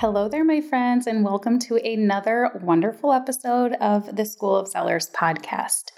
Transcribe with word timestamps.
Hello 0.00 0.30
there, 0.30 0.46
my 0.46 0.62
friends, 0.62 1.06
and 1.06 1.22
welcome 1.22 1.58
to 1.58 1.76
another 1.76 2.50
wonderful 2.62 3.12
episode 3.12 3.74
of 3.82 4.16
the 4.16 4.24
School 4.24 4.56
of 4.56 4.66
Sellers 4.66 5.10
podcast. 5.10 5.90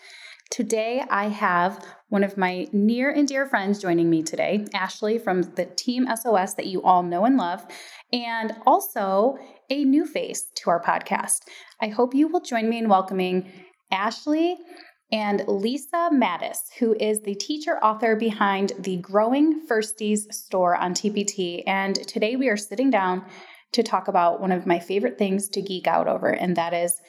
Today, 0.51 1.05
I 1.09 1.29
have 1.29 1.87
one 2.09 2.24
of 2.24 2.37
my 2.37 2.66
near 2.73 3.12
and 3.12 3.29
dear 3.29 3.46
friends 3.46 3.79
joining 3.79 4.10
me 4.10 4.24
today, 4.24 4.66
Ashley 4.74 5.19
from 5.19 5.43
the 5.43 5.66
Team 5.66 6.09
SOS 6.16 6.55
that 6.55 6.66
you 6.66 6.83
all 6.83 7.05
know 7.05 7.24
and 7.24 7.37
love, 7.37 7.65
and 8.12 8.52
also 8.66 9.38
a 9.70 9.84
new 9.84 10.05
face 10.05 10.51
to 10.57 10.71
our 10.71 10.82
podcast. 10.82 11.43
I 11.80 11.87
hope 11.87 12.12
you 12.12 12.27
will 12.27 12.41
join 12.41 12.69
me 12.69 12.79
in 12.79 12.88
welcoming 12.88 13.52
Ashley 13.93 14.57
and 15.12 15.45
Lisa 15.46 16.10
Mattis, 16.12 16.73
who 16.80 16.96
is 16.98 17.21
the 17.21 17.37
teacher 17.37 17.79
author 17.84 18.16
behind 18.16 18.73
the 18.80 18.96
Growing 18.96 19.65
Firsties 19.69 20.32
store 20.32 20.74
on 20.74 20.93
TPT. 20.93 21.62
And 21.69 21.95
today 22.09 22.34
we 22.34 22.48
are 22.48 22.57
sitting 22.57 22.91
down 22.91 23.24
to 23.73 23.83
talk 23.83 24.09
about 24.09 24.41
one 24.41 24.53
of 24.53 24.67
my 24.67 24.79
favorite 24.79 25.19
things 25.19 25.49
to 25.51 25.62
geek 25.62 25.87
out 25.87 26.09
over, 26.09 26.29
and 26.29 26.57
that 26.57 26.73
is 26.73 27.01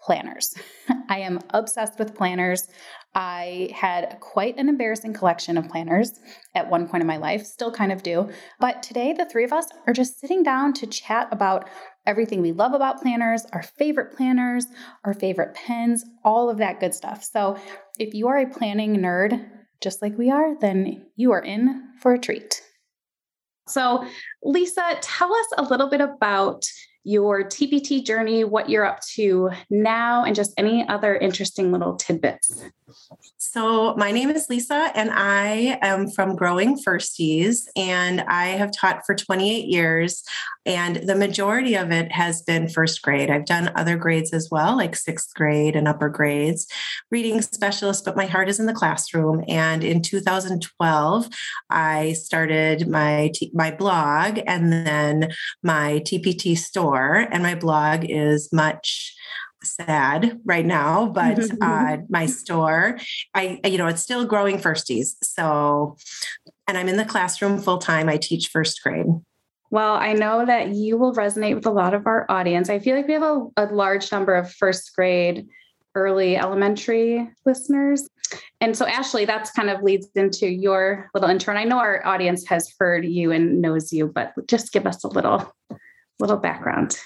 planners. 0.00 0.54
I 1.08 1.20
am 1.20 1.40
obsessed 1.50 1.98
with 1.98 2.14
planners. 2.14 2.68
I 3.14 3.70
had 3.74 4.18
quite 4.20 4.56
an 4.56 4.68
embarrassing 4.68 5.14
collection 5.14 5.58
of 5.58 5.68
planners 5.68 6.12
at 6.54 6.70
one 6.70 6.88
point 6.88 7.02
in 7.02 7.06
my 7.06 7.16
life, 7.16 7.44
still 7.44 7.72
kind 7.72 7.90
of 7.90 8.02
do. 8.02 8.30
But 8.60 8.82
today, 8.82 9.12
the 9.12 9.26
three 9.26 9.44
of 9.44 9.52
us 9.52 9.66
are 9.86 9.92
just 9.92 10.20
sitting 10.20 10.42
down 10.42 10.72
to 10.74 10.86
chat 10.86 11.28
about 11.32 11.68
everything 12.06 12.40
we 12.40 12.52
love 12.52 12.72
about 12.72 13.02
planners, 13.02 13.44
our 13.52 13.62
favorite 13.62 14.16
planners, 14.16 14.66
our 15.04 15.12
favorite 15.12 15.54
pens, 15.54 16.04
all 16.24 16.48
of 16.48 16.58
that 16.58 16.80
good 16.80 16.94
stuff. 16.94 17.24
So, 17.24 17.58
if 17.98 18.14
you 18.14 18.28
are 18.28 18.38
a 18.38 18.48
planning 18.48 18.96
nerd, 18.96 19.48
just 19.80 20.02
like 20.02 20.16
we 20.16 20.30
are, 20.30 20.58
then 20.60 21.06
you 21.16 21.32
are 21.32 21.42
in 21.42 21.88
for 22.00 22.12
a 22.12 22.18
treat. 22.18 22.62
So, 23.70 24.04
Lisa, 24.42 24.98
tell 25.00 25.32
us 25.32 25.46
a 25.58 25.62
little 25.62 25.88
bit 25.88 26.00
about 26.00 26.64
your 27.04 27.42
TPT 27.44 28.04
journey, 28.04 28.44
what 28.44 28.68
you're 28.68 28.84
up 28.84 29.00
to 29.14 29.50
now, 29.70 30.24
and 30.24 30.34
just 30.34 30.52
any 30.58 30.86
other 30.88 31.16
interesting 31.16 31.72
little 31.72 31.96
tidbits. 31.96 32.62
So, 33.36 33.94
my 33.96 34.10
name 34.10 34.30
is 34.30 34.48
Lisa, 34.48 34.90
and 34.94 35.10
I 35.12 35.78
am 35.82 36.10
from 36.10 36.36
Growing 36.36 36.76
Firsties, 36.76 37.66
and 37.76 38.20
I 38.22 38.48
have 38.48 38.70
taught 38.72 39.06
for 39.06 39.14
28 39.14 39.66
years. 39.66 40.22
And 40.66 40.96
the 40.96 41.14
majority 41.14 41.74
of 41.74 41.90
it 41.90 42.12
has 42.12 42.42
been 42.42 42.68
first 42.68 43.00
grade. 43.00 43.30
I've 43.30 43.46
done 43.46 43.72
other 43.76 43.96
grades 43.96 44.32
as 44.32 44.48
well, 44.50 44.76
like 44.76 44.94
sixth 44.94 45.34
grade 45.34 45.74
and 45.74 45.88
upper 45.88 46.08
grades, 46.08 46.66
reading 47.10 47.40
specialist, 47.40 48.04
but 48.04 48.16
my 48.16 48.26
heart 48.26 48.48
is 48.48 48.60
in 48.60 48.66
the 48.66 48.74
classroom. 48.74 49.42
And 49.48 49.82
in 49.82 50.02
2012, 50.02 51.28
I 51.70 52.12
started 52.12 52.88
my, 52.88 53.30
t- 53.34 53.50
my 53.54 53.70
blog 53.70 54.40
and 54.46 54.70
then 54.70 55.30
my 55.62 56.02
TPT 56.04 56.58
store. 56.58 56.89
And 56.98 57.42
my 57.42 57.54
blog 57.54 58.04
is 58.04 58.52
much 58.52 59.14
sad 59.62 60.40
right 60.44 60.64
now, 60.64 61.06
but 61.06 61.38
uh, 61.60 61.98
my 62.08 62.26
store, 62.26 62.98
I, 63.34 63.60
you 63.64 63.78
know, 63.78 63.86
it's 63.86 64.02
still 64.02 64.24
growing 64.24 64.58
firsties. 64.58 65.14
So, 65.22 65.96
and 66.66 66.78
I'm 66.78 66.88
in 66.88 66.96
the 66.96 67.04
classroom 67.04 67.58
full 67.58 67.78
time. 67.78 68.08
I 68.08 68.16
teach 68.16 68.48
first 68.48 68.82
grade. 68.82 69.06
Well, 69.70 69.94
I 69.94 70.14
know 70.14 70.44
that 70.44 70.74
you 70.74 70.98
will 70.98 71.14
resonate 71.14 71.54
with 71.54 71.66
a 71.66 71.70
lot 71.70 71.94
of 71.94 72.06
our 72.06 72.26
audience. 72.28 72.68
I 72.68 72.80
feel 72.80 72.96
like 72.96 73.06
we 73.06 73.14
have 73.14 73.22
a, 73.22 73.46
a 73.56 73.66
large 73.66 74.10
number 74.10 74.34
of 74.34 74.50
first 74.52 74.94
grade, 74.96 75.46
early 75.94 76.36
elementary 76.36 77.30
listeners. 77.46 78.08
And 78.60 78.76
so, 78.76 78.86
Ashley, 78.86 79.24
that's 79.24 79.52
kind 79.52 79.70
of 79.70 79.82
leads 79.82 80.08
into 80.16 80.48
your 80.48 81.08
little 81.14 81.30
intro. 81.30 81.52
And 81.52 81.58
I 81.58 81.64
know 81.64 81.78
our 81.78 82.04
audience 82.04 82.46
has 82.48 82.72
heard 82.78 83.04
you 83.04 83.30
and 83.30 83.60
knows 83.60 83.92
you, 83.92 84.08
but 84.08 84.32
just 84.48 84.72
give 84.72 84.86
us 84.86 85.04
a 85.04 85.08
little 85.08 85.52
little 86.20 86.36
background. 86.36 86.98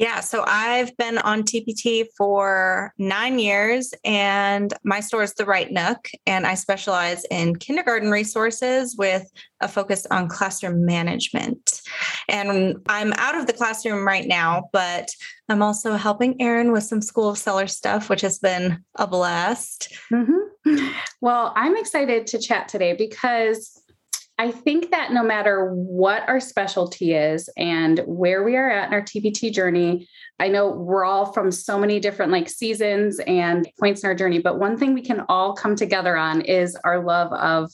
Yeah, 0.00 0.20
so 0.20 0.44
I've 0.46 0.96
been 0.96 1.18
on 1.18 1.42
TPT 1.42 2.06
for 2.16 2.94
nine 2.96 3.38
years, 3.38 3.92
and 4.02 4.72
my 4.82 5.00
store 5.00 5.22
is 5.22 5.34
the 5.34 5.44
Right 5.44 5.70
Nook, 5.70 6.08
and 6.26 6.46
I 6.46 6.54
specialize 6.54 7.26
in 7.30 7.56
kindergarten 7.56 8.10
resources 8.10 8.96
with 8.96 9.30
a 9.60 9.68
focus 9.68 10.06
on 10.10 10.26
classroom 10.26 10.86
management. 10.86 11.82
And 12.30 12.78
I'm 12.88 13.12
out 13.18 13.34
of 13.34 13.46
the 13.46 13.52
classroom 13.52 14.06
right 14.06 14.26
now, 14.26 14.70
but 14.72 15.10
I'm 15.50 15.62
also 15.62 15.96
helping 15.96 16.40
Erin 16.40 16.72
with 16.72 16.84
some 16.84 17.02
school 17.02 17.34
seller 17.34 17.66
stuff, 17.66 18.08
which 18.08 18.22
has 18.22 18.38
been 18.38 18.82
a 18.94 19.06
blast. 19.06 19.94
Mm-hmm. 20.10 20.88
Well, 21.22 21.52
I'm 21.54 21.76
excited 21.76 22.26
to 22.28 22.38
chat 22.38 22.68
today 22.68 22.94
because 22.94 23.79
I 24.40 24.50
think 24.50 24.90
that 24.90 25.12
no 25.12 25.22
matter 25.22 25.70
what 25.74 26.26
our 26.26 26.40
specialty 26.40 27.12
is 27.12 27.50
and 27.58 28.00
where 28.06 28.42
we 28.42 28.56
are 28.56 28.70
at 28.70 28.88
in 28.88 28.94
our 28.94 29.02
TPT 29.02 29.52
journey, 29.52 30.08
I 30.38 30.48
know 30.48 30.70
we're 30.70 31.04
all 31.04 31.30
from 31.30 31.52
so 31.52 31.78
many 31.78 32.00
different 32.00 32.32
like 32.32 32.48
seasons 32.48 33.20
and 33.26 33.68
points 33.78 34.02
in 34.02 34.08
our 34.08 34.14
journey, 34.14 34.38
but 34.38 34.58
one 34.58 34.78
thing 34.78 34.94
we 34.94 35.02
can 35.02 35.26
all 35.28 35.52
come 35.52 35.76
together 35.76 36.16
on 36.16 36.40
is 36.40 36.74
our 36.84 37.04
love 37.04 37.30
of 37.34 37.70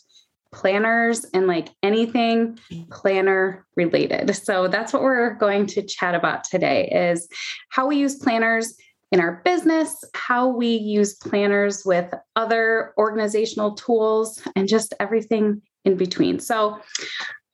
planners 0.53 1.25
and 1.33 1.47
like 1.47 1.69
anything 1.85 2.59
planner 2.91 3.65
related. 3.77 4.35
So 4.35 4.67
that's 4.67 4.93
what 4.93 5.03
we're 5.03 5.35
going 5.35 5.67
to 5.67 5.87
chat 5.87 6.17
about 6.17 6.43
today 6.43 6.89
is 6.89 7.29
how 7.69 7.87
we 7.87 7.95
use 7.95 8.17
planners 8.17 8.75
in 9.13 9.21
our 9.21 9.41
business, 9.45 10.03
how 10.15 10.49
we 10.49 10.75
use 10.75 11.15
planners 11.15 11.85
with 11.85 12.13
other 12.35 12.93
organizational 12.99 13.77
tools, 13.77 14.43
and 14.57 14.67
just 14.67 14.95
everything 14.99 15.63
in 15.87 15.97
between. 15.97 16.39
So, 16.39 16.79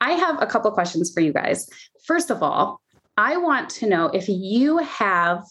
I 0.01 0.15
have 0.15 0.43
a 0.43 0.47
couple 0.47 0.69
questions 0.73 1.13
for 1.15 1.21
you 1.21 1.33
guys. 1.33 1.69
First 2.05 2.31
of 2.31 2.43
all, 2.43 2.81
I 3.17 3.37
want 3.37 3.71
to 3.71 3.87
know 3.87 4.07
if 4.07 4.29
you 4.29 4.79
have 4.79 5.45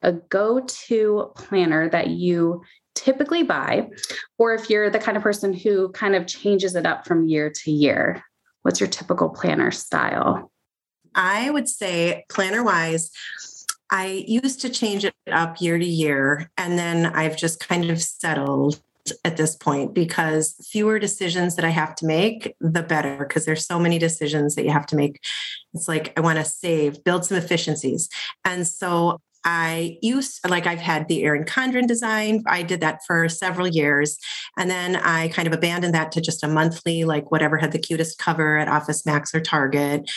a 0.00 0.12
go 0.12 0.60
to 0.60 1.30
planner 1.36 1.90
that 1.90 2.08
you 2.08 2.62
typically 2.94 3.42
buy, 3.42 3.90
or 4.38 4.54
if 4.54 4.70
you're 4.70 4.88
the 4.88 4.98
kind 4.98 5.16
of 5.16 5.22
person 5.22 5.52
who 5.52 5.90
kind 5.90 6.14
of 6.14 6.26
changes 6.26 6.74
it 6.74 6.86
up 6.86 7.06
from 7.06 7.28
year 7.28 7.50
to 7.50 7.70
year. 7.70 8.22
What's 8.62 8.80
your 8.80 8.88
typical 8.88 9.28
planner 9.28 9.70
style? 9.70 10.50
I 11.14 11.50
would 11.50 11.68
say, 11.68 12.24
planner 12.30 12.62
wise, 12.62 13.10
I 13.90 14.24
used 14.26 14.60
to 14.62 14.70
change 14.70 15.04
it 15.04 15.14
up 15.30 15.60
year 15.60 15.78
to 15.78 15.84
year, 15.84 16.50
and 16.56 16.78
then 16.78 17.06
I've 17.06 17.36
just 17.36 17.66
kind 17.66 17.90
of 17.90 18.00
settled 18.00 18.80
at 19.24 19.36
this 19.36 19.56
point 19.56 19.94
because 19.94 20.54
fewer 20.70 20.98
decisions 20.98 21.56
that 21.56 21.64
I 21.64 21.70
have 21.70 21.94
to 21.96 22.06
make, 22.06 22.54
the 22.60 22.82
better, 22.82 23.18
because 23.18 23.44
there's 23.44 23.66
so 23.66 23.78
many 23.78 23.98
decisions 23.98 24.54
that 24.54 24.64
you 24.64 24.70
have 24.70 24.86
to 24.86 24.96
make. 24.96 25.20
It's 25.74 25.88
like 25.88 26.12
I 26.16 26.20
want 26.20 26.38
to 26.38 26.44
save, 26.44 27.04
build 27.04 27.24
some 27.24 27.38
efficiencies. 27.38 28.08
And 28.44 28.66
so 28.66 29.18
I 29.44 29.96
used 30.02 30.40
like 30.48 30.66
I've 30.66 30.80
had 30.80 31.08
the 31.08 31.22
Erin 31.22 31.44
Condren 31.44 31.86
design. 31.86 32.42
I 32.46 32.62
did 32.62 32.80
that 32.80 33.00
for 33.06 33.28
several 33.28 33.66
years. 33.66 34.18
And 34.58 34.70
then 34.70 34.96
I 34.96 35.28
kind 35.28 35.48
of 35.48 35.54
abandoned 35.54 35.94
that 35.94 36.12
to 36.12 36.20
just 36.20 36.44
a 36.44 36.48
monthly, 36.48 37.04
like 37.04 37.30
whatever 37.30 37.56
had 37.56 37.72
the 37.72 37.78
cutest 37.78 38.18
cover 38.18 38.58
at 38.58 38.68
Office 38.68 39.06
Max 39.06 39.34
or 39.34 39.40
Target. 39.40 40.10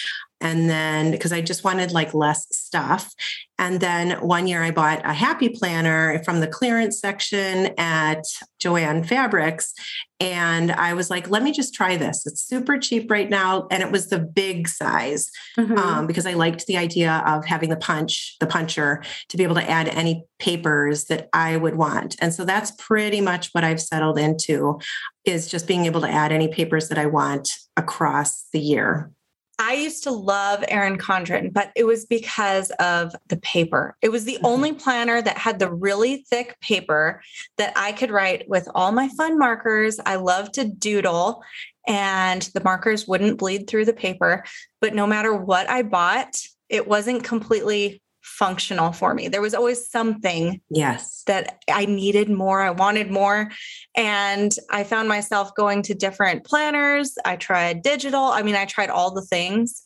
And 0.43 0.69
then 0.69 1.09
because 1.09 1.31
I 1.31 1.41
just 1.41 1.63
wanted 1.63 1.91
like 1.91 2.13
less 2.13 2.45
stuff. 2.51 3.11
And 3.57 3.79
then 3.79 4.19
one 4.19 4.45
year 4.45 4.61
I 4.61 4.71
bought 4.71 5.05
a 5.05 5.13
happy 5.13 5.47
planner 5.47 6.21
from 6.25 6.41
the 6.41 6.47
clearance 6.47 6.99
section 6.99 7.73
at 7.77 8.23
Joann 8.61 9.07
Fabrics. 9.07 9.73
And 10.19 10.71
I 10.73 10.95
was 10.95 11.09
like, 11.09 11.29
let 11.29 11.43
me 11.43 11.53
just 11.53 11.73
try 11.73 11.95
this. 11.95 12.25
It's 12.25 12.43
super 12.43 12.77
cheap 12.77 13.09
right 13.09 13.29
now. 13.29 13.67
And 13.71 13.81
it 13.81 13.89
was 13.91 14.09
the 14.09 14.19
big 14.19 14.67
size 14.67 15.31
mm-hmm. 15.57 15.77
um, 15.77 16.07
because 16.07 16.25
I 16.25 16.33
liked 16.33 16.65
the 16.65 16.77
idea 16.77 17.23
of 17.25 17.45
having 17.45 17.69
the 17.69 17.77
punch, 17.77 18.35
the 18.41 18.47
puncher 18.47 19.01
to 19.29 19.37
be 19.37 19.43
able 19.43 19.55
to 19.55 19.69
add 19.69 19.87
any 19.87 20.25
papers 20.39 21.05
that 21.05 21.29
I 21.31 21.55
would 21.55 21.75
want. 21.75 22.17
And 22.19 22.33
so 22.33 22.43
that's 22.43 22.71
pretty 22.71 23.21
much 23.21 23.49
what 23.53 23.63
I've 23.63 23.81
settled 23.81 24.19
into 24.19 24.79
is 25.23 25.47
just 25.47 25.67
being 25.67 25.85
able 25.85 26.01
to 26.01 26.09
add 26.09 26.33
any 26.33 26.49
papers 26.49 26.89
that 26.89 26.97
I 26.97 27.05
want 27.05 27.49
across 27.77 28.45
the 28.51 28.59
year. 28.59 29.09
I 29.59 29.73
used 29.73 30.03
to 30.03 30.11
love 30.11 30.63
Erin 30.67 30.97
Condren, 30.97 31.53
but 31.53 31.71
it 31.75 31.85
was 31.85 32.05
because 32.05 32.71
of 32.79 33.15
the 33.27 33.37
paper. 33.37 33.95
It 34.01 34.09
was 34.09 34.25
the 34.25 34.35
mm-hmm. 34.35 34.45
only 34.45 34.73
planner 34.73 35.21
that 35.21 35.37
had 35.37 35.59
the 35.59 35.71
really 35.71 36.25
thick 36.29 36.59
paper 36.59 37.21
that 37.57 37.73
I 37.75 37.91
could 37.93 38.11
write 38.11 38.49
with 38.49 38.67
all 38.75 38.91
my 38.91 39.09
fun 39.09 39.39
markers. 39.39 39.99
I 40.05 40.15
love 40.15 40.51
to 40.53 40.65
doodle, 40.65 41.43
and 41.87 42.41
the 42.53 42.63
markers 42.63 43.07
wouldn't 43.07 43.37
bleed 43.37 43.67
through 43.67 43.85
the 43.85 43.93
paper. 43.93 44.43
But 44.81 44.95
no 44.95 45.07
matter 45.07 45.33
what 45.33 45.69
I 45.69 45.83
bought, 45.83 46.35
it 46.69 46.87
wasn't 46.87 47.23
completely 47.23 48.02
functional 48.23 48.91
for 48.91 49.13
me. 49.13 49.27
There 49.27 49.41
was 49.41 49.53
always 49.53 49.89
something 49.89 50.61
yes 50.69 51.23
that 51.27 51.63
I 51.69 51.85
needed 51.85 52.29
more, 52.29 52.61
I 52.61 52.71
wanted 52.71 53.11
more. 53.11 53.51
And 53.95 54.51
I 54.71 54.83
found 54.83 55.07
myself 55.07 55.53
going 55.55 55.83
to 55.83 55.93
different 55.93 56.45
planners. 56.45 57.15
I 57.25 57.35
tried 57.35 57.83
digital. 57.83 58.23
I 58.23 58.41
mean, 58.41 58.55
I 58.55 58.65
tried 58.65 58.89
all 58.89 59.11
the 59.11 59.21
things 59.21 59.83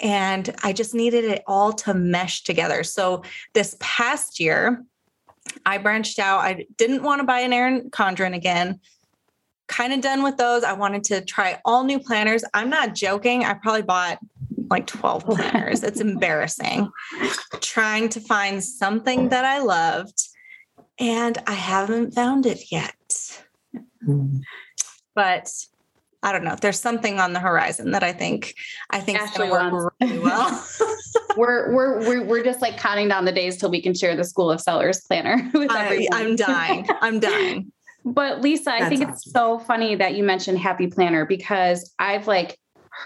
and 0.00 0.54
I 0.62 0.72
just 0.72 0.94
needed 0.94 1.24
it 1.24 1.42
all 1.46 1.72
to 1.72 1.94
mesh 1.94 2.42
together. 2.44 2.84
So 2.84 3.22
this 3.54 3.76
past 3.80 4.40
year, 4.40 4.84
I 5.66 5.78
branched 5.78 6.18
out. 6.18 6.40
I 6.40 6.66
didn't 6.76 7.02
want 7.02 7.20
to 7.20 7.26
buy 7.26 7.40
an 7.40 7.52
Erin 7.52 7.90
Condren 7.90 8.34
again. 8.34 8.80
Kind 9.68 9.92
of 9.92 10.00
done 10.00 10.22
with 10.22 10.36
those. 10.36 10.64
I 10.64 10.72
wanted 10.72 11.04
to 11.04 11.24
try 11.24 11.60
all 11.64 11.84
new 11.84 11.98
planners. 11.98 12.44
I'm 12.54 12.70
not 12.70 12.94
joking. 12.94 13.44
I 13.44 13.54
probably 13.54 13.82
bought 13.82 14.18
like 14.70 14.86
12 14.86 15.24
planners. 15.24 15.82
it's 15.82 16.00
embarrassing. 16.00 16.90
Trying 17.60 18.08
to 18.10 18.20
find 18.20 18.62
something 18.62 19.28
that 19.30 19.44
I 19.44 19.58
loved, 19.58 20.28
and 20.98 21.36
I 21.46 21.54
haven't 21.54 22.14
found 22.14 22.46
it 22.46 22.70
yet. 22.70 23.42
But 25.14 25.50
I 26.22 26.32
don't 26.32 26.44
know. 26.44 26.56
There's 26.60 26.78
something 26.78 27.18
on 27.18 27.32
the 27.32 27.40
horizon 27.40 27.92
that 27.92 28.02
I 28.02 28.12
think 28.12 28.54
I 28.90 29.00
think 29.00 29.20
is 29.20 29.30
going 29.30 29.48
to 29.48 29.70
work 29.72 29.94
really 30.00 30.18
well. 30.18 30.66
we're, 31.36 31.72
we're 31.72 32.00
we're 32.00 32.24
we're 32.24 32.44
just 32.44 32.60
like 32.60 32.76
counting 32.76 33.08
down 33.08 33.24
the 33.24 33.32
days 33.32 33.56
till 33.56 33.70
we 33.70 33.80
can 33.80 33.94
share 33.94 34.14
the 34.14 34.24
School 34.24 34.50
of 34.50 34.60
Sellers 34.60 35.00
planner 35.00 35.50
with 35.54 35.70
I, 35.70 35.84
everyone. 35.84 36.08
I'm 36.12 36.36
dying. 36.36 36.88
I'm 37.00 37.20
dying. 37.20 37.72
but 38.04 38.42
Lisa, 38.42 38.72
I 38.72 38.88
think 38.88 39.00
awesome. 39.00 39.12
it's 39.14 39.32
so 39.32 39.58
funny 39.60 39.94
that 39.94 40.14
you 40.14 40.22
mentioned 40.22 40.58
Happy 40.58 40.88
Planner 40.88 41.24
because 41.24 41.94
I've 41.98 42.26
like 42.26 42.58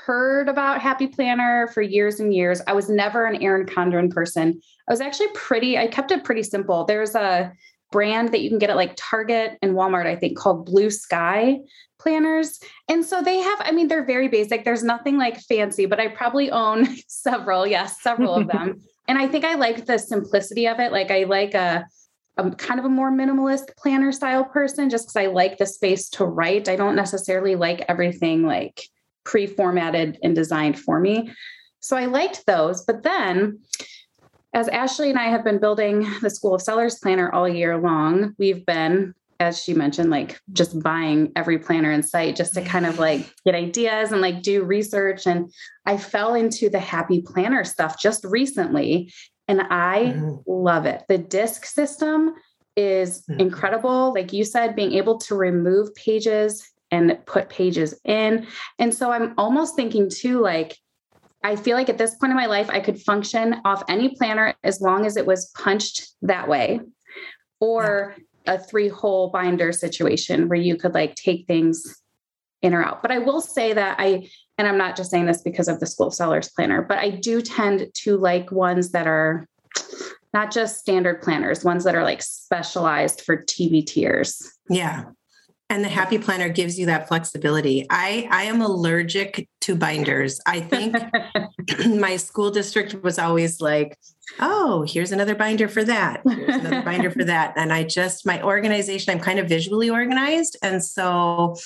heard 0.04 0.48
about 0.48 0.80
Happy 0.80 1.06
Planner 1.06 1.68
for 1.68 1.82
years 1.82 2.20
and 2.20 2.34
years. 2.34 2.60
I 2.66 2.72
was 2.72 2.88
never 2.88 3.26
an 3.26 3.42
Erin 3.42 3.66
Condren 3.66 4.10
person. 4.10 4.60
I 4.88 4.92
was 4.92 5.00
actually 5.00 5.28
pretty. 5.34 5.78
I 5.78 5.86
kept 5.86 6.10
it 6.10 6.24
pretty 6.24 6.42
simple. 6.42 6.84
There's 6.84 7.14
a 7.14 7.52
brand 7.92 8.32
that 8.32 8.40
you 8.40 8.48
can 8.48 8.58
get 8.58 8.70
at 8.70 8.76
like 8.76 8.94
Target 8.96 9.56
and 9.62 9.74
Walmart, 9.74 10.06
I 10.06 10.16
think, 10.16 10.36
called 10.36 10.66
Blue 10.66 10.90
Sky 10.90 11.60
planners. 12.00 12.58
And 12.88 13.04
so 13.04 13.22
they 13.22 13.38
have, 13.38 13.58
I 13.60 13.72
mean, 13.72 13.88
they're 13.88 14.04
very 14.04 14.28
basic. 14.28 14.64
There's 14.64 14.82
nothing 14.82 15.16
like 15.16 15.40
fancy, 15.40 15.86
but 15.86 16.00
I 16.00 16.08
probably 16.08 16.50
own 16.50 16.88
several. 17.06 17.66
Yes, 17.66 18.02
several 18.02 18.34
of 18.34 18.48
them. 18.48 18.80
and 19.08 19.16
I 19.16 19.28
think 19.28 19.44
I 19.44 19.54
like 19.54 19.86
the 19.86 19.98
simplicity 19.98 20.66
of 20.66 20.80
it. 20.80 20.92
Like 20.92 21.10
I 21.10 21.24
like 21.24 21.54
a, 21.54 21.86
a 22.36 22.50
kind 22.50 22.80
of 22.80 22.86
a 22.86 22.90
more 22.90 23.12
minimalist 23.12 23.76
planner 23.76 24.10
style 24.10 24.44
person 24.44 24.90
just 24.90 25.06
because 25.06 25.16
I 25.16 25.26
like 25.26 25.58
the 25.58 25.66
space 25.66 26.08
to 26.10 26.24
write. 26.24 26.68
I 26.68 26.76
don't 26.76 26.96
necessarily 26.96 27.54
like 27.54 27.84
everything 27.88 28.42
like 28.42 28.88
pre-formatted 29.24 30.18
and 30.22 30.34
designed 30.34 30.78
for 30.78 31.00
me. 31.00 31.32
So 31.80 31.96
I 31.96 32.06
liked 32.06 32.46
those. 32.46 32.84
But 32.84 33.02
then 33.02 33.60
as 34.54 34.68
Ashley 34.68 35.10
and 35.10 35.18
I 35.18 35.24
have 35.24 35.44
been 35.44 35.58
building 35.58 36.06
the 36.22 36.30
School 36.30 36.54
of 36.54 36.62
Sellers 36.62 36.98
planner 36.98 37.32
all 37.32 37.48
year 37.48 37.76
long, 37.76 38.34
we've 38.38 38.64
been 38.64 39.14
as 39.40 39.62
she 39.62 39.74
mentioned, 39.74 40.10
like 40.10 40.40
just 40.52 40.80
buying 40.82 41.32
every 41.36 41.58
planner 41.58 41.90
in 41.90 42.02
sight 42.02 42.36
just 42.36 42.54
to 42.54 42.62
kind 42.62 42.86
of 42.86 42.98
like 42.98 43.32
get 43.44 43.54
ideas 43.54 44.12
and 44.12 44.20
like 44.20 44.42
do 44.42 44.62
research. 44.62 45.26
And 45.26 45.52
I 45.86 45.96
fell 45.96 46.34
into 46.34 46.70
the 46.70 46.78
happy 46.78 47.20
planner 47.20 47.64
stuff 47.64 48.00
just 48.00 48.24
recently 48.24 49.12
and 49.48 49.60
I 49.62 50.14
mm-hmm. 50.16 50.36
love 50.46 50.86
it. 50.86 51.02
The 51.08 51.18
disc 51.18 51.66
system 51.66 52.34
is 52.76 53.22
mm-hmm. 53.22 53.40
incredible. 53.40 54.14
Like 54.14 54.32
you 54.32 54.44
said, 54.44 54.76
being 54.76 54.92
able 54.92 55.18
to 55.18 55.34
remove 55.34 55.94
pages 55.94 56.70
and 56.94 57.18
put 57.26 57.48
pages 57.48 57.98
in. 58.04 58.46
And 58.78 58.94
so 58.94 59.10
I'm 59.10 59.34
almost 59.36 59.76
thinking 59.76 60.08
too, 60.08 60.40
like, 60.40 60.76
I 61.42 61.56
feel 61.56 61.76
like 61.76 61.88
at 61.88 61.98
this 61.98 62.14
point 62.14 62.30
in 62.30 62.36
my 62.36 62.46
life, 62.46 62.70
I 62.70 62.80
could 62.80 63.00
function 63.00 63.56
off 63.64 63.82
any 63.88 64.14
planner 64.16 64.54
as 64.64 64.80
long 64.80 65.04
as 65.04 65.16
it 65.16 65.26
was 65.26 65.50
punched 65.50 66.08
that 66.22 66.48
way. 66.48 66.80
Or 67.60 68.14
yeah 68.16 68.22
a 68.46 68.58
three 68.58 68.88
hole 68.88 69.30
binder 69.30 69.72
situation 69.72 70.48
where 70.48 70.58
you 70.58 70.76
could 70.76 70.94
like 70.94 71.14
take 71.14 71.46
things 71.46 72.02
in 72.62 72.74
or 72.74 72.82
out. 72.82 73.02
But 73.02 73.10
I 73.10 73.18
will 73.18 73.40
say 73.40 73.72
that 73.72 73.96
I, 73.98 74.28
and 74.58 74.68
I'm 74.68 74.78
not 74.78 74.96
just 74.96 75.10
saying 75.10 75.26
this 75.26 75.42
because 75.42 75.68
of 75.68 75.80
the 75.80 75.86
school 75.86 76.10
sellers 76.10 76.50
planner, 76.50 76.82
but 76.82 76.98
I 76.98 77.10
do 77.10 77.42
tend 77.42 77.88
to 77.94 78.16
like 78.16 78.50
ones 78.52 78.90
that 78.90 79.06
are 79.06 79.48
not 80.32 80.50
just 80.50 80.80
standard 80.80 81.22
planners, 81.22 81.64
ones 81.64 81.84
that 81.84 81.94
are 81.94 82.02
like 82.02 82.22
specialized 82.22 83.20
for 83.22 83.36
TPTers. 83.36 84.44
Yeah. 84.68 85.04
And 85.70 85.82
the 85.82 85.88
happy 85.88 86.18
planner 86.18 86.50
gives 86.50 86.78
you 86.78 86.86
that 86.86 87.08
flexibility. 87.08 87.86
I, 87.88 88.28
I 88.30 88.44
am 88.44 88.60
allergic 88.60 89.48
to 89.62 89.74
binders. 89.74 90.40
I 90.46 90.60
think 90.60 90.94
my 91.86 92.16
school 92.16 92.50
district 92.50 93.02
was 93.02 93.18
always 93.18 93.62
like, 93.62 93.98
oh, 94.40 94.84
here's 94.86 95.10
another 95.10 95.34
binder 95.34 95.68
for 95.68 95.82
that. 95.84 96.20
Here's 96.24 96.56
another 96.56 96.82
binder 96.82 97.10
for 97.10 97.24
that. 97.24 97.54
And 97.56 97.72
I 97.72 97.82
just, 97.82 98.26
my 98.26 98.42
organization, 98.42 99.12
I'm 99.12 99.20
kind 99.20 99.38
of 99.38 99.48
visually 99.48 99.88
organized. 99.88 100.58
And 100.62 100.84
so 100.84 101.56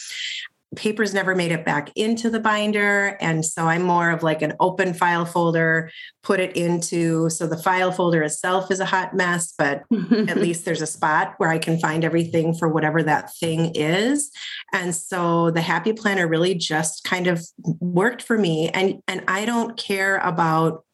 papers 0.77 1.15
never 1.15 1.35
made 1.35 1.51
it 1.51 1.65
back 1.65 1.91
into 1.97 2.29
the 2.29 2.41
binder. 2.41 3.17
And 3.21 3.45
so 3.45 3.67
I'm 3.67 3.83
more 3.83 4.11
of 4.11 4.23
like 4.23 4.43
an 4.43 4.55
open 4.61 4.93
file 4.93 5.25
folder, 5.25 5.91
put 6.23 6.41
it 6.41 6.57
into, 6.57 7.31
so 7.31 7.47
the 7.47 7.57
file 7.57 7.91
folder 7.91 8.23
itself 8.23 8.71
is 8.71 8.81
a 8.81 8.85
hot 8.85 9.15
mess, 9.15 9.55
but 9.57 9.85
at 10.29 10.37
least 10.41 10.65
there's 10.65 10.83
a 10.83 10.87
spot 10.87 11.35
where 11.39 11.49
I 11.49 11.59
can 11.59 11.79
find 11.79 12.05
everything 12.05 12.55
for 12.55 12.69
whatever 12.69 13.03
that 13.03 13.35
thing 13.37 13.73
is. 13.75 14.31
And 14.73 14.95
so 14.95 15.51
the 15.51 15.63
happy 15.63 15.93
planner 15.95 16.29
really 16.29 16.55
just 16.55 17.05
kind 17.05 17.27
of 17.27 17.43
worked 17.81 18.23
for 18.23 18.37
me. 18.37 18.69
And, 18.69 19.03
and 19.09 19.25
I 19.27 19.47
don't 19.47 19.77
care 19.77 20.19
about 20.19 20.85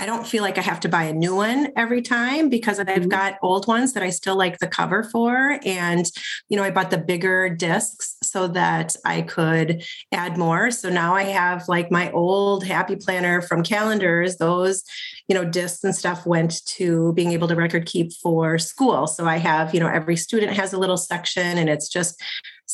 I 0.00 0.06
don't 0.06 0.26
feel 0.26 0.42
like 0.42 0.56
I 0.56 0.62
have 0.62 0.80
to 0.80 0.88
buy 0.88 1.02
a 1.04 1.12
new 1.12 1.36
one 1.36 1.68
every 1.76 2.00
time 2.00 2.48
because 2.48 2.80
I've 2.80 2.86
mm-hmm. 2.86 3.08
got 3.08 3.38
old 3.42 3.66
ones 3.66 3.92
that 3.92 4.02
I 4.02 4.08
still 4.08 4.34
like 4.34 4.58
the 4.58 4.66
cover 4.66 5.02
for. 5.04 5.60
And, 5.62 6.10
you 6.48 6.56
know, 6.56 6.62
I 6.62 6.70
bought 6.70 6.90
the 6.90 6.96
bigger 6.96 7.50
discs 7.50 8.16
so 8.22 8.48
that 8.48 8.96
I 9.04 9.20
could 9.20 9.84
add 10.10 10.38
more. 10.38 10.70
So 10.70 10.88
now 10.88 11.14
I 11.14 11.24
have 11.24 11.68
like 11.68 11.90
my 11.90 12.10
old 12.12 12.64
happy 12.64 12.96
planner 12.96 13.42
from 13.42 13.62
calendars, 13.62 14.38
those, 14.38 14.84
you 15.28 15.34
know, 15.34 15.44
discs 15.44 15.84
and 15.84 15.94
stuff 15.94 16.24
went 16.24 16.64
to 16.64 17.12
being 17.12 17.32
able 17.32 17.48
to 17.48 17.54
record 17.54 17.84
keep 17.84 18.14
for 18.14 18.56
school. 18.56 19.06
So 19.06 19.26
I 19.26 19.36
have, 19.36 19.74
you 19.74 19.80
know, 19.80 19.88
every 19.88 20.16
student 20.16 20.54
has 20.54 20.72
a 20.72 20.78
little 20.78 20.96
section 20.96 21.58
and 21.58 21.68
it's 21.68 21.90
just 21.90 22.18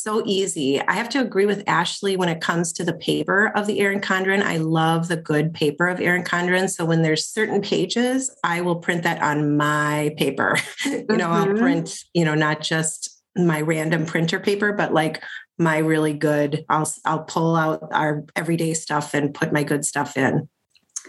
so 0.01 0.23
easy. 0.25 0.81
I 0.81 0.93
have 0.93 1.09
to 1.09 1.21
agree 1.21 1.45
with 1.45 1.63
Ashley 1.67 2.15
when 2.15 2.29
it 2.29 2.41
comes 2.41 2.71
to 2.73 2.83
the 2.83 2.93
paper 2.93 3.51
of 3.55 3.67
the 3.67 3.79
Erin 3.79 4.01
Condren. 4.01 4.41
I 4.41 4.57
love 4.57 5.07
the 5.07 5.17
good 5.17 5.53
paper 5.53 5.87
of 5.87 5.99
Erin 5.99 6.23
Condren. 6.23 6.69
So 6.69 6.85
when 6.85 7.01
there's 7.01 7.25
certain 7.25 7.61
pages, 7.61 8.35
I 8.43 8.61
will 8.61 8.77
print 8.77 9.03
that 9.03 9.21
on 9.21 9.57
my 9.57 10.13
paper. 10.17 10.57
you 10.85 11.05
know, 11.09 11.27
mm-hmm. 11.27 11.51
I'll 11.51 11.57
print, 11.57 11.97
you 12.13 12.25
know, 12.25 12.35
not 12.35 12.61
just 12.61 13.21
my 13.35 13.61
random 13.61 14.05
printer 14.05 14.39
paper, 14.39 14.73
but 14.73 14.93
like 14.93 15.23
my 15.57 15.77
really 15.77 16.13
good, 16.13 16.65
I'll 16.69 16.91
I'll 17.05 17.23
pull 17.23 17.55
out 17.55 17.87
our 17.91 18.25
everyday 18.35 18.73
stuff 18.73 19.13
and 19.13 19.33
put 19.33 19.51
my 19.51 19.63
good 19.63 19.85
stuff 19.85 20.17
in. 20.17 20.47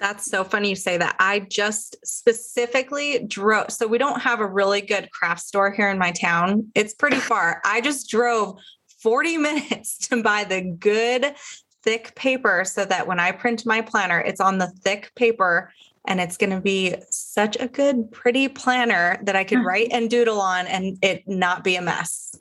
That's 0.00 0.26
so 0.26 0.44
funny 0.44 0.70
you 0.70 0.76
say 0.76 0.96
that. 0.96 1.16
I 1.18 1.40
just 1.40 1.96
specifically 2.04 3.24
drove. 3.26 3.70
So 3.70 3.86
we 3.86 3.98
don't 3.98 4.20
have 4.20 4.40
a 4.40 4.46
really 4.46 4.80
good 4.80 5.10
craft 5.10 5.40
store 5.40 5.72
here 5.72 5.88
in 5.88 5.98
my 5.98 6.12
town. 6.12 6.70
It's 6.74 6.94
pretty 6.94 7.18
far. 7.18 7.60
I 7.64 7.80
just 7.80 8.08
drove 8.08 8.58
40 8.98 9.38
minutes 9.38 10.08
to 10.08 10.22
buy 10.22 10.44
the 10.44 10.60
good 10.60 11.34
thick 11.82 12.14
paper 12.14 12.64
so 12.64 12.84
that 12.84 13.06
when 13.06 13.20
I 13.20 13.32
print 13.32 13.64
my 13.64 13.80
planner, 13.80 14.20
it's 14.20 14.40
on 14.40 14.58
the 14.58 14.66
thick 14.66 15.12
paper 15.14 15.72
and 16.06 16.20
it's 16.20 16.36
going 16.36 16.50
to 16.50 16.60
be 16.60 16.94
such 17.10 17.56
a 17.60 17.68
good, 17.68 18.10
pretty 18.10 18.48
planner 18.48 19.18
that 19.22 19.36
I 19.36 19.44
could 19.44 19.58
hmm. 19.58 19.66
write 19.66 19.88
and 19.92 20.08
doodle 20.08 20.40
on 20.40 20.66
and 20.66 20.98
it 21.02 21.22
not 21.26 21.64
be 21.64 21.76
a 21.76 21.82
mess. 21.82 22.34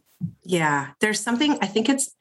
Yeah, 0.44 0.92
there's 1.00 1.20
something, 1.20 1.58
I 1.62 1.68
think 1.68 1.90
it's 1.90 2.16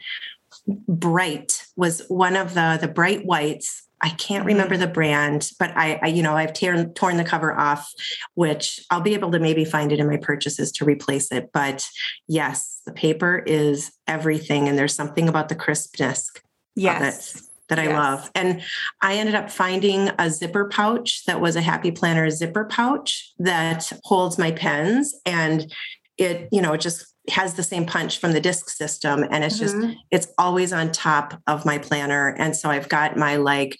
bright 0.66 1.66
was 1.76 2.02
one 2.09 2.37
of 2.37 2.55
the 2.55 2.78
the 2.81 2.88
bright 2.88 3.25
whites 3.25 3.86
I 4.00 4.11
can't 4.11 4.45
remember 4.45 4.75
mm-hmm. 4.75 4.83
the 4.83 4.88
brand, 4.88 5.50
but 5.59 5.73
I, 5.76 5.99
I 6.03 6.07
you 6.09 6.23
know, 6.23 6.37
I've 6.37 6.53
torn 6.53 6.93
torn 6.95 7.17
the 7.17 7.25
cover 7.25 7.57
off, 7.59 7.91
which 8.35 8.85
I'll 8.91 9.00
be 9.00 9.15
able 9.15 9.31
to 9.33 9.38
maybe 9.38 9.65
find 9.65 9.93
it 9.93 9.99
in 9.99 10.07
my 10.07 10.19
purchases 10.19 10.71
to 10.73 10.85
replace 10.85 11.33
it. 11.33 11.50
But 11.53 11.87
yes, 12.29 12.81
the 12.85 12.93
paper 12.93 13.43
is 13.47 13.93
everything, 14.07 14.69
and 14.69 14.79
there's 14.79 14.95
something 14.95 15.29
about 15.29 15.49
the 15.49 15.55
crispness. 15.55 16.31
Yes. 16.75 17.35
Of 17.35 17.41
it 17.41 17.47
that 17.69 17.79
I 17.79 17.85
yes. 17.85 17.95
love. 17.95 18.31
And 18.35 18.62
I 19.03 19.17
ended 19.17 19.35
up 19.35 19.50
finding 19.50 20.11
a 20.19 20.31
zipper 20.31 20.69
pouch 20.69 21.25
that 21.25 21.41
was 21.41 21.57
a 21.57 21.61
Happy 21.61 21.91
Planner 21.91 22.31
zipper 22.31 22.65
pouch 22.65 23.33
that 23.38 23.91
holds 24.05 24.38
my 24.38 24.53
pens 24.53 25.15
and 25.25 25.73
it, 26.17 26.49
you 26.53 26.62
know, 26.62 26.73
it 26.75 26.81
just 26.81 27.15
has 27.30 27.54
the 27.54 27.62
same 27.62 27.87
punch 27.87 28.18
from 28.18 28.33
the 28.33 28.40
disc 28.40 28.68
system 28.68 29.25
and 29.30 29.45
it's 29.45 29.61
mm-hmm. 29.61 29.83
just 29.88 29.99
it's 30.11 30.28
always 30.38 30.73
on 30.73 30.92
top 30.92 31.40
of 31.47 31.64
my 31.64 31.78
planner 31.78 32.28
and 32.38 32.56
so 32.56 32.71
i've 32.71 32.88
got 32.88 33.16
my 33.16 33.37
like 33.37 33.78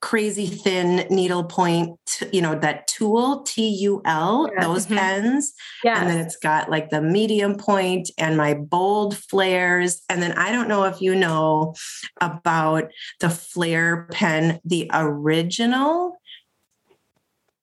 crazy 0.00 0.46
thin 0.46 1.06
needle 1.08 1.44
point 1.44 1.98
you 2.32 2.42
know 2.42 2.54
that 2.58 2.86
TUL 2.86 3.42
t-u-l 3.42 4.50
yeah. 4.54 4.62
those 4.62 4.84
mm-hmm. 4.84 4.96
pens 4.96 5.54
yes. 5.82 5.98
and 5.98 6.08
then 6.08 6.18
it's 6.18 6.36
got 6.36 6.70
like 6.70 6.90
the 6.90 7.00
medium 7.00 7.56
point 7.56 8.10
and 8.18 8.36
my 8.36 8.54
bold 8.54 9.14
Flairs 9.14 10.02
and 10.08 10.22
then 10.22 10.32
i 10.32 10.52
don't 10.52 10.68
know 10.68 10.84
if 10.84 11.00
you 11.00 11.14
know 11.14 11.74
about 12.20 12.90
the 13.20 13.30
Flair 13.30 14.06
pen 14.12 14.60
the 14.64 14.90
original 14.92 16.20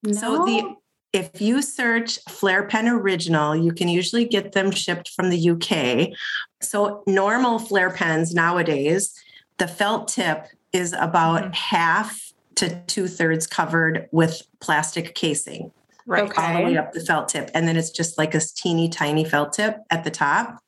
no. 0.03 0.13
so 0.13 0.45
the 0.45 0.75
if 1.13 1.41
you 1.41 1.61
search 1.61 2.19
Flair 2.29 2.63
Pen 2.67 2.87
Original, 2.87 3.55
you 3.55 3.73
can 3.73 3.89
usually 3.89 4.25
get 4.25 4.53
them 4.53 4.71
shipped 4.71 5.09
from 5.09 5.29
the 5.29 5.49
UK. 5.49 6.17
So, 6.61 7.03
normal 7.05 7.59
Flair 7.59 7.89
pens 7.89 8.33
nowadays, 8.33 9.13
the 9.57 9.67
felt 9.67 10.07
tip 10.07 10.47
is 10.71 10.93
about 10.93 11.43
mm-hmm. 11.43 11.53
half 11.53 12.31
to 12.55 12.81
two 12.87 13.07
thirds 13.07 13.47
covered 13.47 14.07
with 14.11 14.41
plastic 14.59 15.15
casing. 15.15 15.71
Right. 16.05 16.23
Okay. 16.23 16.41
All 16.41 16.57
the 16.57 16.63
way 16.63 16.77
up 16.77 16.93
the 16.93 16.99
felt 17.01 17.29
tip. 17.29 17.49
And 17.53 17.67
then 17.67 17.77
it's 17.77 17.91
just 17.91 18.17
like 18.17 18.33
a 18.33 18.39
teeny 18.39 18.89
tiny 18.89 19.23
felt 19.23 19.53
tip 19.53 19.77
at 19.89 20.03
the 20.03 20.11
top. 20.11 20.59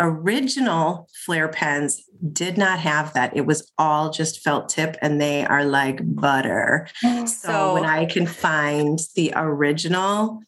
Original 0.00 1.08
Flair 1.24 1.48
pens 1.48 2.02
did 2.32 2.58
not 2.58 2.80
have 2.80 3.12
that. 3.14 3.36
It 3.36 3.46
was 3.46 3.70
all 3.78 4.10
just 4.10 4.40
felt 4.40 4.68
tip 4.68 4.96
and 5.00 5.20
they 5.20 5.44
are 5.44 5.64
like 5.64 6.00
butter. 6.02 6.88
So, 7.00 7.26
so 7.26 7.74
when 7.74 7.84
I 7.84 8.06
can 8.06 8.26
find 8.26 8.98
the 9.14 9.32
original, 9.36 10.40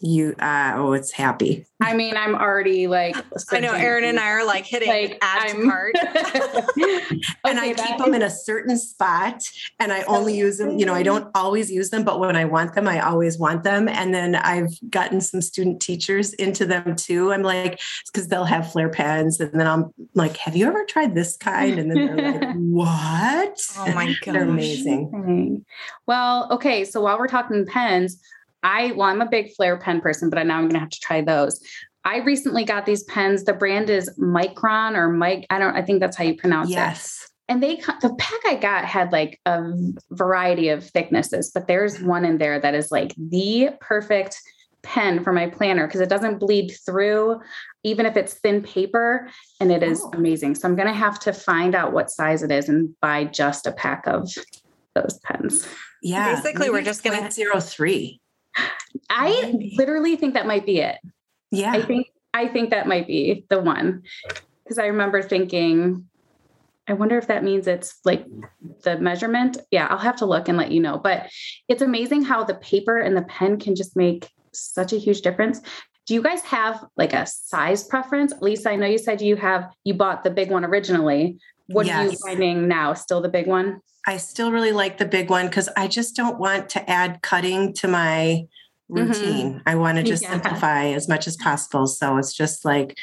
you 0.00 0.34
uh 0.38 0.74
oh 0.76 0.92
it's 0.92 1.12
happy. 1.12 1.66
I 1.80 1.94
mean 1.94 2.16
i'm 2.16 2.34
already 2.34 2.86
like 2.86 3.16
i 3.52 3.60
know 3.60 3.72
erin 3.72 4.04
and 4.04 4.18
i 4.18 4.28
are 4.28 4.44
like 4.44 4.64
hitting 4.64 4.88
like 4.88 5.18
add 5.22 5.50
I'm... 5.50 5.68
cart 5.68 5.94
okay, 5.96 7.02
and 7.44 7.58
i 7.58 7.72
keep 7.72 7.98
them 7.98 8.14
in 8.14 8.22
a 8.22 8.30
certain 8.30 8.76
spot 8.78 9.42
and 9.78 9.92
i 9.92 10.02
only 10.02 10.36
use 10.36 10.58
them 10.58 10.78
you 10.78 10.86
know 10.86 10.94
i 10.94 11.02
don't 11.02 11.28
always 11.34 11.70
use 11.70 11.90
them 11.90 12.04
but 12.04 12.18
when 12.18 12.36
i 12.36 12.44
want 12.44 12.74
them 12.74 12.88
i 12.88 13.00
always 13.00 13.38
want 13.38 13.64
them. 13.64 13.88
And 13.88 14.14
then 14.14 14.34
i've 14.34 14.72
gotten 14.90 15.20
some 15.20 15.40
student 15.40 15.80
teachers 15.80 16.32
into 16.34 16.64
them 16.64 16.96
too. 16.96 17.32
I'm 17.32 17.42
like 17.42 17.80
because 18.06 18.28
they'll 18.28 18.44
have 18.44 18.70
Flair 18.70 18.88
pens 18.88 19.40
and 19.40 19.52
then 19.52 19.66
i'm 19.66 19.92
like 20.14 20.36
have 20.36 20.56
you 20.56 20.66
ever 20.66 20.84
tried 20.84 21.14
this 21.14 21.36
kind? 21.36 21.78
And 21.78 21.90
then 21.90 22.16
they're 22.16 22.32
like 22.32 22.54
what? 22.56 23.58
Oh 23.78 23.92
my 23.94 24.14
god 24.24 24.34
they're 24.34 24.48
amazing. 24.48 25.64
Well 26.06 26.48
okay 26.52 26.84
so 26.84 27.00
while 27.00 27.18
we're 27.18 27.28
talking 27.28 27.66
pens 27.66 28.20
I, 28.62 28.92
well, 28.92 29.08
I'm 29.08 29.20
a 29.20 29.28
big 29.28 29.54
Flair 29.54 29.76
pen 29.78 30.00
person, 30.00 30.30
but 30.30 30.42
now 30.44 30.56
I'm 30.56 30.64
going 30.64 30.74
to 30.74 30.80
have 30.80 30.90
to 30.90 31.00
try 31.00 31.20
those. 31.20 31.60
I 32.04 32.18
recently 32.18 32.64
got 32.64 32.86
these 32.86 33.04
pens. 33.04 33.44
The 33.44 33.52
brand 33.52 33.90
is 33.90 34.10
Micron 34.18 34.96
or 34.96 35.08
Mike. 35.08 35.46
I 35.50 35.58
don't, 35.58 35.76
I 35.76 35.82
think 35.82 36.00
that's 36.00 36.16
how 36.16 36.24
you 36.24 36.36
pronounce 36.36 36.70
yes. 36.70 36.76
it. 36.76 36.80
Yes. 36.80 37.24
And 37.50 37.62
they, 37.62 37.76
the 37.76 38.14
pack 38.18 38.40
I 38.46 38.56
got 38.56 38.84
had 38.84 39.10
like 39.10 39.40
a 39.46 39.72
variety 40.10 40.68
of 40.68 40.84
thicknesses, 40.84 41.50
but 41.52 41.66
there's 41.66 42.00
one 42.00 42.24
in 42.24 42.38
there 42.38 42.60
that 42.60 42.74
is 42.74 42.90
like 42.90 43.14
the 43.16 43.70
perfect 43.80 44.40
pen 44.82 45.24
for 45.24 45.32
my 45.32 45.48
planner 45.48 45.86
because 45.86 46.00
it 46.00 46.08
doesn't 46.08 46.38
bleed 46.38 46.76
through, 46.86 47.40
even 47.84 48.06
if 48.06 48.16
it's 48.16 48.34
thin 48.34 48.62
paper, 48.62 49.28
and 49.60 49.72
it 49.72 49.82
is 49.82 50.00
oh. 50.02 50.10
amazing. 50.14 50.54
So 50.54 50.68
I'm 50.68 50.76
going 50.76 50.88
to 50.88 50.94
have 50.94 51.18
to 51.20 51.32
find 51.32 51.74
out 51.74 51.92
what 51.92 52.10
size 52.10 52.42
it 52.42 52.50
is 52.50 52.68
and 52.68 52.94
buy 53.00 53.24
just 53.24 53.66
a 53.66 53.72
pack 53.72 54.06
of 54.06 54.30
those 54.94 55.18
pens. 55.24 55.66
Yeah. 56.02 56.34
Basically, 56.36 56.70
we're 56.70 56.82
just 56.82 57.02
going 57.02 57.22
to 57.22 57.30
zero 57.30 57.60
three. 57.60 58.20
I 59.10 59.54
literally 59.76 60.16
think 60.16 60.34
that 60.34 60.46
might 60.46 60.66
be 60.66 60.80
it. 60.80 60.96
Yeah. 61.50 61.72
I 61.72 61.82
think 61.82 62.08
I 62.34 62.48
think 62.48 62.70
that 62.70 62.86
might 62.86 63.06
be 63.06 63.46
the 63.48 63.60
one. 63.60 64.02
Because 64.62 64.78
I 64.78 64.86
remember 64.86 65.22
thinking, 65.22 66.06
I 66.86 66.92
wonder 66.92 67.18
if 67.18 67.26
that 67.28 67.44
means 67.44 67.66
it's 67.66 67.98
like 68.04 68.26
the 68.82 68.98
measurement. 68.98 69.58
Yeah, 69.70 69.86
I'll 69.86 69.98
have 69.98 70.16
to 70.16 70.26
look 70.26 70.48
and 70.48 70.58
let 70.58 70.72
you 70.72 70.80
know. 70.80 70.98
But 70.98 71.30
it's 71.68 71.82
amazing 71.82 72.22
how 72.22 72.44
the 72.44 72.54
paper 72.54 72.98
and 72.98 73.16
the 73.16 73.22
pen 73.22 73.58
can 73.58 73.74
just 73.74 73.96
make 73.96 74.28
such 74.52 74.92
a 74.92 74.98
huge 74.98 75.22
difference. 75.22 75.60
Do 76.06 76.14
you 76.14 76.22
guys 76.22 76.42
have 76.42 76.82
like 76.96 77.12
a 77.12 77.26
size 77.26 77.84
preference? 77.84 78.32
Lisa, 78.40 78.70
I 78.70 78.76
know 78.76 78.86
you 78.86 78.98
said 78.98 79.20
you 79.20 79.36
have 79.36 79.70
you 79.84 79.94
bought 79.94 80.24
the 80.24 80.30
big 80.30 80.50
one 80.50 80.64
originally. 80.64 81.38
What 81.66 81.86
yes. 81.86 81.98
are 81.98 82.10
you 82.10 82.18
finding 82.24 82.68
now? 82.68 82.94
Still 82.94 83.20
the 83.20 83.28
big 83.28 83.46
one? 83.46 83.80
I 84.08 84.16
still 84.16 84.50
really 84.50 84.72
like 84.72 84.96
the 84.96 85.04
big 85.04 85.28
one 85.28 85.48
because 85.48 85.68
I 85.76 85.86
just 85.86 86.16
don't 86.16 86.38
want 86.38 86.70
to 86.70 86.90
add 86.90 87.20
cutting 87.20 87.74
to 87.74 87.88
my 87.88 88.46
routine. 88.88 89.56
Mm-hmm. 89.56 89.68
I 89.68 89.74
want 89.74 89.98
to 89.98 90.02
just 90.02 90.22
yeah. 90.22 90.30
simplify 90.30 90.86
as 90.86 91.10
much 91.10 91.26
as 91.26 91.36
possible. 91.36 91.86
So 91.86 92.16
it's 92.16 92.32
just 92.32 92.64
like 92.64 92.96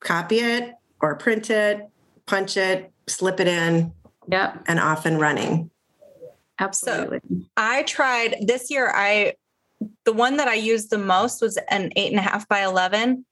copy 0.00 0.40
it 0.40 0.74
or 1.00 1.14
print 1.14 1.48
it, 1.48 1.88
punch 2.26 2.56
it, 2.56 2.90
slip 3.06 3.38
it 3.38 3.46
in, 3.46 3.92
yep. 4.26 4.64
and 4.66 4.80
off 4.80 5.06
and 5.06 5.20
running. 5.20 5.70
Absolutely. 6.58 7.20
So 7.30 7.44
I 7.56 7.84
tried 7.84 8.34
this 8.40 8.68
year. 8.68 8.90
I 8.92 9.34
the 10.04 10.12
one 10.12 10.38
that 10.38 10.48
I 10.48 10.54
used 10.54 10.90
the 10.90 10.98
most 10.98 11.40
was 11.40 11.56
an 11.68 11.92
eight 11.94 12.10
and 12.10 12.18
a 12.18 12.22
half 12.22 12.48
by 12.48 12.64
eleven. 12.64 13.24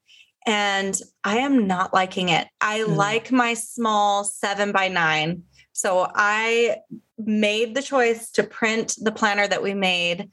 And 0.47 0.97
I 1.25 1.39
am 1.39 1.67
not 1.67 1.93
liking 1.93 2.29
it. 2.29 2.47
I 2.61 2.81
mm. 2.81 2.95
like 2.95 3.33
my 3.33 3.53
small 3.53 4.23
seven 4.23 4.71
by 4.71 4.87
nine. 4.87 5.43
So 5.75 6.09
I 6.15 6.77
made 7.17 7.75
the 7.75 7.81
choice 7.81 8.31
to 8.31 8.43
print 8.43 8.95
the 9.01 9.11
planner 9.11 9.45
that 9.45 9.61
we 9.61 9.73
made 9.73 10.29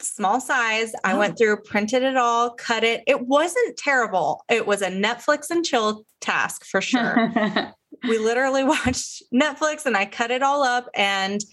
small 0.00 0.40
size. 0.40 0.94
I 1.04 1.14
went 1.14 1.34
oh. 1.34 1.36
through, 1.36 1.56
printed 1.58 2.02
it 2.02 2.16
all, 2.16 2.54
cut 2.54 2.84
it. 2.84 3.02
It 3.06 3.26
wasn't 3.26 3.76
terrible. 3.76 4.46
It 4.48 4.66
was 4.66 4.80
a 4.80 4.88
Netflix 4.88 5.50
and 5.50 5.62
chill 5.62 6.06
task 6.22 6.64
for 6.64 6.80
sure. 6.80 7.30
we 8.08 8.16
literally 8.16 8.64
watched 8.64 9.24
Netflix 9.32 9.84
and 9.84 9.94
I 9.94 10.06
cut 10.06 10.30
it 10.30 10.42
all 10.42 10.62
up 10.62 10.88
and 10.94 11.44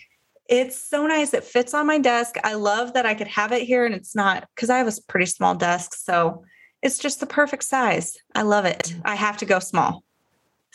it's 0.47 0.77
so 0.77 1.05
nice. 1.05 1.33
It 1.33 1.43
fits 1.43 1.73
on 1.73 1.87
my 1.87 1.99
desk. 1.99 2.37
I 2.41 2.53
love 2.53 2.93
that 2.93 3.05
I 3.05 3.15
could 3.15 3.27
have 3.27 3.51
it 3.51 3.63
here 3.63 3.85
and 3.85 3.93
it's 3.93 4.15
not 4.15 4.47
because 4.55 4.69
I 4.69 4.77
have 4.77 4.87
a 4.87 4.93
pretty 5.09 5.25
small 5.25 5.55
desk. 5.55 5.93
So 5.93 6.45
it's 6.81 6.99
just 6.99 7.19
the 7.19 7.25
perfect 7.25 7.63
size. 7.63 8.15
I 8.33 8.43
love 8.43 8.63
it. 8.63 8.93
Mm. 8.95 9.01
I 9.03 9.15
have 9.15 9.35
to 9.37 9.45
go 9.45 9.59
small. 9.59 10.04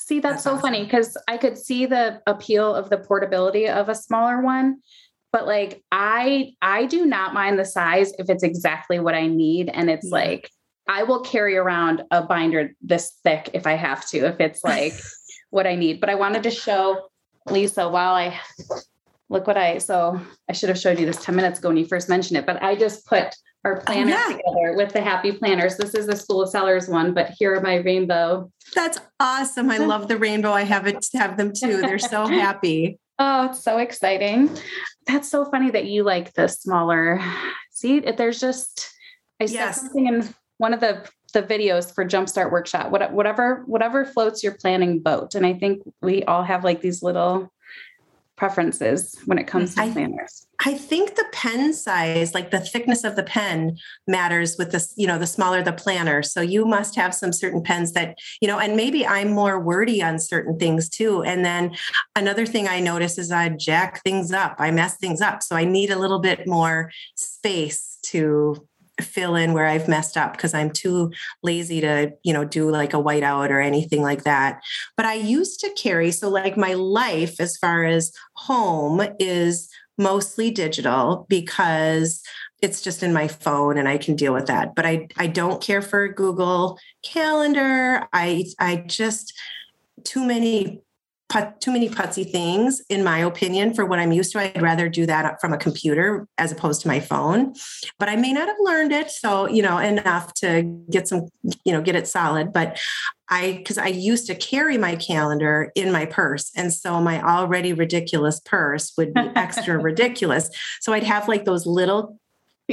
See, 0.06 0.20
that's, 0.20 0.34
that's 0.34 0.44
so 0.44 0.52
awesome. 0.52 0.62
funny 0.62 0.84
because 0.84 1.16
I 1.28 1.36
could 1.36 1.58
see 1.58 1.86
the 1.86 2.22
appeal 2.26 2.74
of 2.74 2.90
the 2.90 2.98
portability 2.98 3.68
of 3.68 3.88
a 3.88 3.94
smaller 3.94 4.40
one. 4.40 4.80
But 5.32 5.46
like 5.46 5.82
I 5.92 6.54
I 6.60 6.86
do 6.86 7.06
not 7.06 7.34
mind 7.34 7.58
the 7.58 7.64
size 7.64 8.12
if 8.18 8.28
it's 8.28 8.42
exactly 8.42 8.98
what 8.98 9.14
I 9.14 9.26
need. 9.26 9.68
And 9.68 9.88
it's 9.88 10.06
yeah. 10.06 10.18
like 10.18 10.50
I 10.88 11.04
will 11.04 11.20
carry 11.20 11.56
around 11.56 12.02
a 12.10 12.22
binder 12.22 12.74
this 12.82 13.16
thick 13.22 13.50
if 13.54 13.66
I 13.66 13.74
have 13.74 14.08
to, 14.08 14.26
if 14.26 14.40
it's 14.40 14.64
like 14.64 14.94
what 15.50 15.66
I 15.66 15.76
need. 15.76 16.00
But 16.00 16.10
I 16.10 16.16
wanted 16.16 16.42
to 16.44 16.50
show 16.50 17.10
Lisa 17.46 17.88
while 17.88 18.14
I 18.14 18.40
look 19.28 19.46
what 19.46 19.56
I 19.56 19.78
so 19.78 20.20
I 20.48 20.52
should 20.52 20.68
have 20.70 20.78
showed 20.78 20.98
you 20.98 21.06
this 21.06 21.22
10 21.24 21.36
minutes 21.36 21.58
ago 21.60 21.68
when 21.68 21.76
you 21.76 21.86
first 21.86 22.08
mentioned 22.08 22.38
it, 22.38 22.46
but 22.46 22.62
I 22.62 22.74
just 22.74 23.06
put 23.06 23.34
our 23.64 23.78
oh, 23.78 23.84
planner 23.84 24.14
oh, 24.14 24.28
yeah. 24.28 24.36
together 24.36 24.76
with 24.76 24.92
the 24.92 25.00
happy 25.00 25.32
planners. 25.32 25.76
This 25.76 25.94
is 25.94 26.06
the 26.06 26.16
School 26.16 26.42
of 26.42 26.50
Sellers 26.50 26.88
one, 26.88 27.12
but 27.12 27.30
here 27.38 27.54
are 27.54 27.60
my 27.60 27.76
rainbow. 27.76 28.50
That's 28.74 28.98
awesome. 29.18 29.70
I 29.70 29.78
love 29.78 30.08
the 30.08 30.16
rainbow. 30.16 30.52
I 30.52 30.62
have 30.62 30.86
it 30.86 31.06
have 31.14 31.36
them 31.36 31.52
too. 31.54 31.80
They're 31.80 31.98
so 31.98 32.26
happy. 32.28 32.98
oh, 33.18 33.46
it's 33.46 33.62
so 33.62 33.78
exciting. 33.78 34.50
That's 35.06 35.30
so 35.30 35.44
funny 35.44 35.70
that 35.70 35.86
you 35.86 36.04
like 36.04 36.32
the 36.34 36.48
smaller. 36.48 37.20
See, 37.70 38.00
there's 38.00 38.40
just 38.40 38.92
I 39.40 39.44
yes. 39.44 39.52
said 39.52 39.86
something 39.86 40.06
in 40.06 40.34
one 40.58 40.74
of 40.74 40.80
the 40.80 41.06
the 41.32 41.42
videos 41.42 41.94
for 41.94 42.04
Jumpstart 42.04 42.50
Workshop. 42.50 42.90
What, 42.90 43.12
whatever 43.12 43.62
whatever 43.66 44.04
floats 44.04 44.42
your 44.42 44.54
planning 44.54 45.00
boat. 45.00 45.34
And 45.34 45.46
I 45.46 45.54
think 45.54 45.82
we 46.02 46.24
all 46.24 46.42
have 46.42 46.64
like 46.64 46.80
these 46.80 47.02
little 47.02 47.52
preferences 48.40 49.14
when 49.26 49.36
it 49.36 49.46
comes 49.46 49.74
to 49.74 49.82
I, 49.82 49.90
planners? 49.90 50.46
I 50.64 50.72
think 50.72 51.14
the 51.14 51.26
pen 51.30 51.74
size, 51.74 52.32
like 52.32 52.50
the 52.50 52.58
thickness 52.58 53.04
of 53.04 53.14
the 53.14 53.22
pen 53.22 53.76
matters 54.06 54.56
with 54.56 54.72
this, 54.72 54.94
you 54.96 55.06
know, 55.06 55.18
the 55.18 55.26
smaller 55.26 55.62
the 55.62 55.74
planner. 55.74 56.22
So 56.22 56.40
you 56.40 56.64
must 56.64 56.96
have 56.96 57.14
some 57.14 57.34
certain 57.34 57.62
pens 57.62 57.92
that, 57.92 58.16
you 58.40 58.48
know, 58.48 58.58
and 58.58 58.76
maybe 58.76 59.06
I'm 59.06 59.30
more 59.30 59.60
wordy 59.60 60.02
on 60.02 60.18
certain 60.18 60.58
things 60.58 60.88
too. 60.88 61.22
And 61.22 61.44
then 61.44 61.76
another 62.16 62.46
thing 62.46 62.66
I 62.66 62.80
notice 62.80 63.18
is 63.18 63.30
I 63.30 63.50
jack 63.50 64.02
things 64.02 64.32
up, 64.32 64.56
I 64.58 64.70
mess 64.70 64.96
things 64.96 65.20
up. 65.20 65.42
So 65.42 65.54
I 65.54 65.66
need 65.66 65.90
a 65.90 65.98
little 65.98 66.20
bit 66.20 66.46
more 66.46 66.90
space 67.16 67.98
to 68.06 68.66
fill 69.00 69.34
in 69.34 69.52
where 69.52 69.66
I've 69.66 69.88
messed 69.88 70.16
up 70.16 70.32
because 70.32 70.54
I'm 70.54 70.70
too 70.70 71.12
lazy 71.42 71.80
to, 71.80 72.12
you 72.22 72.32
know, 72.32 72.44
do 72.44 72.70
like 72.70 72.94
a 72.94 73.02
whiteout 73.02 73.50
or 73.50 73.60
anything 73.60 74.02
like 74.02 74.24
that. 74.24 74.60
But 74.96 75.06
I 75.06 75.14
used 75.14 75.60
to 75.60 75.70
carry, 75.70 76.10
so 76.10 76.28
like 76.28 76.56
my 76.56 76.74
life 76.74 77.40
as 77.40 77.56
far 77.56 77.84
as 77.84 78.12
home 78.34 79.02
is 79.18 79.68
mostly 79.98 80.50
digital 80.50 81.26
because 81.28 82.22
it's 82.62 82.82
just 82.82 83.02
in 83.02 83.12
my 83.12 83.28
phone 83.28 83.78
and 83.78 83.88
I 83.88 83.98
can 83.98 84.16
deal 84.16 84.34
with 84.34 84.46
that. 84.46 84.74
But 84.74 84.86
I 84.86 85.08
I 85.16 85.26
don't 85.26 85.62
care 85.62 85.82
for 85.82 86.08
Google 86.08 86.78
Calendar. 87.02 88.06
I 88.12 88.44
I 88.58 88.76
just 88.86 89.32
too 90.04 90.24
many 90.24 90.82
put, 91.30 91.60
too 91.60 91.70
many 91.70 91.88
putsy 91.88 92.30
things, 92.30 92.82
in 92.90 93.02
my 93.02 93.18
opinion, 93.18 93.72
for 93.72 93.86
what 93.86 93.98
I'm 93.98 94.12
used 94.12 94.32
to. 94.32 94.40
I'd 94.40 94.60
rather 94.60 94.88
do 94.88 95.06
that 95.06 95.40
from 95.40 95.52
a 95.52 95.58
computer 95.58 96.26
as 96.36 96.52
opposed 96.52 96.82
to 96.82 96.88
my 96.88 97.00
phone. 97.00 97.54
But 97.98 98.08
I 98.08 98.16
may 98.16 98.32
not 98.32 98.48
have 98.48 98.56
learned 98.60 98.92
it, 98.92 99.10
so 99.10 99.48
you 99.48 99.62
know, 99.62 99.78
enough 99.78 100.34
to 100.34 100.62
get 100.90 101.08
some, 101.08 101.28
you 101.64 101.72
know, 101.72 101.80
get 101.80 101.94
it 101.94 102.06
solid. 102.06 102.52
But 102.52 102.78
I, 103.28 103.52
because 103.58 103.78
I 103.78 103.86
used 103.86 104.26
to 104.26 104.34
carry 104.34 104.76
my 104.76 104.96
calendar 104.96 105.70
in 105.74 105.92
my 105.92 106.04
purse, 106.04 106.50
and 106.56 106.72
so 106.72 107.00
my 107.00 107.22
already 107.22 107.72
ridiculous 107.72 108.40
purse 108.40 108.92
would 108.98 109.14
be 109.14 109.30
extra 109.36 109.78
ridiculous. 109.82 110.50
So 110.80 110.92
I'd 110.92 111.04
have 111.04 111.28
like 111.28 111.44
those 111.44 111.64
little 111.64 112.19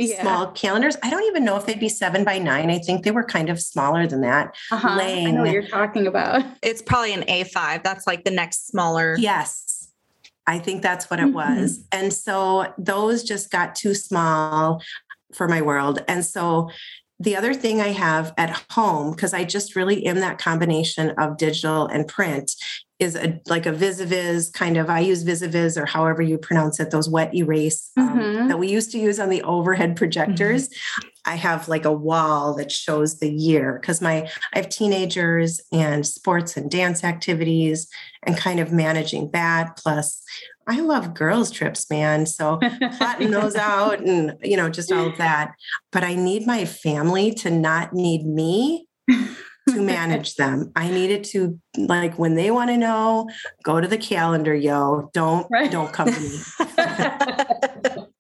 yeah. 0.04 0.22
small 0.22 0.48
calendars. 0.52 0.98
I 1.04 1.10
don't 1.10 1.24
even 1.24 1.44
know 1.44 1.58
if 1.58 1.66
they'd 1.66 1.80
be 1.80 1.90
seven 1.90 2.24
by 2.24 2.38
nine. 2.38 2.70
I 2.70 2.80
think 2.80 3.04
they 3.04 3.12
were 3.12 3.24
kind 3.24 3.50
of 3.50 3.62
smaller 3.62 4.08
than 4.08 4.22
that. 4.22 4.56
Uh-huh. 4.72 4.96
Laying. 4.98 5.28
I 5.28 5.32
know 5.32 5.42
what 5.42 5.52
you're 5.52 5.68
talking 5.68 6.08
about. 6.08 6.44
It's 6.64 6.82
probably 6.82 7.14
an 7.14 7.24
A5. 7.24 7.84
That's 7.84 8.08
like 8.08 8.24
the 8.24 8.32
next 8.32 8.68
smaller. 8.68 9.16
Yes. 9.18 9.90
I 10.48 10.60
think 10.60 10.82
that's 10.82 11.10
what 11.10 11.20
it 11.20 11.28
mm-hmm. 11.28 11.62
was. 11.62 11.86
And 11.92 12.12
so 12.12 12.74
those 12.78 13.24
just 13.24 13.52
got 13.52 13.76
too 13.76 13.94
small 13.94 14.82
for 15.34 15.48
my 15.48 15.62
world. 15.62 16.04
And 16.08 16.26
so 16.26 16.70
the 17.20 17.36
other 17.36 17.54
thing 17.54 17.82
I 17.82 17.90
have 17.90 18.34
at 18.38 18.64
home, 18.72 19.12
because 19.12 19.34
I 19.34 19.44
just 19.44 19.76
really 19.76 20.06
am 20.06 20.20
that 20.20 20.38
combination 20.38 21.12
of 21.12 21.38
digital 21.38 21.88
and 21.88 22.08
print, 22.08 22.52
is 23.00 23.16
a 23.16 23.40
like 23.48 23.66
a 23.66 23.72
vis-a-vis 23.72 24.50
kind 24.50 24.78
of. 24.78 24.90
I 24.90 25.00
use 25.00 25.24
vis-a-vis 25.24 25.78
or 25.78 25.86
however 25.86 26.22
you 26.22 26.38
pronounce 26.38 26.80
it, 26.80 26.90
those 26.90 27.10
wet 27.10 27.34
erase 27.34 27.92
um, 27.98 28.20
mm-hmm. 28.20 28.48
that 28.48 28.58
we 28.58 28.70
used 28.70 28.92
to 28.92 29.00
use 29.00 29.20
on 29.20 29.30
the 29.30 29.44
overhead 29.44 29.96
projectors. 29.96 30.70
Mm-hmm. 30.70 31.08
I 31.26 31.36
have 31.36 31.68
like 31.68 31.86
a 31.86 31.92
wall 31.92 32.56
that 32.56 32.72
shows 32.72 33.20
the 33.20 33.30
year 33.30 33.78
because 33.80 34.02
my 34.02 34.30
I 34.54 34.58
have 34.58 34.70
teenagers 34.70 35.62
and 35.72 36.08
sports 36.08 36.58
and 36.58 36.72
dance 36.72 37.04
activities 37.04 37.88
and 38.24 38.38
kind 38.38 38.60
of 38.60 38.72
managing 38.72 39.30
that. 39.32 39.78
Plus, 39.78 40.24
I 40.68 40.82
love 40.82 41.14
girls' 41.14 41.52
trips, 41.52 41.90
man. 41.90 42.26
So 42.26 42.60
flatten 42.98 43.32
those 43.32 43.56
out 43.58 44.00
and, 44.00 44.38
you 44.42 44.58
know, 44.58 44.70
just 44.70 44.92
all 44.92 45.08
of 45.08 45.18
that. 45.18 45.52
But 45.92 46.04
I 46.04 46.16
need 46.16 46.46
my 46.48 46.66
family 46.66 47.34
to 47.36 47.52
not 47.52 47.94
need 47.94 48.26
me 48.26 48.88
to 49.74 49.82
manage 49.82 50.36
them. 50.36 50.72
I 50.76 50.90
needed 50.90 51.24
to 51.26 51.60
like 51.78 52.18
when 52.18 52.36
they 52.36 52.52
want 52.52 52.70
to 52.70 52.78
know, 52.78 53.30
go 53.64 53.82
to 53.82 53.88
the 53.88 53.98
calendar, 53.98 54.56
yo. 54.56 55.10
Don't 55.14 55.48
right. 55.50 55.72
don't 55.72 55.92
come 55.92 56.12
to 56.12 56.20
me. 56.20 58.06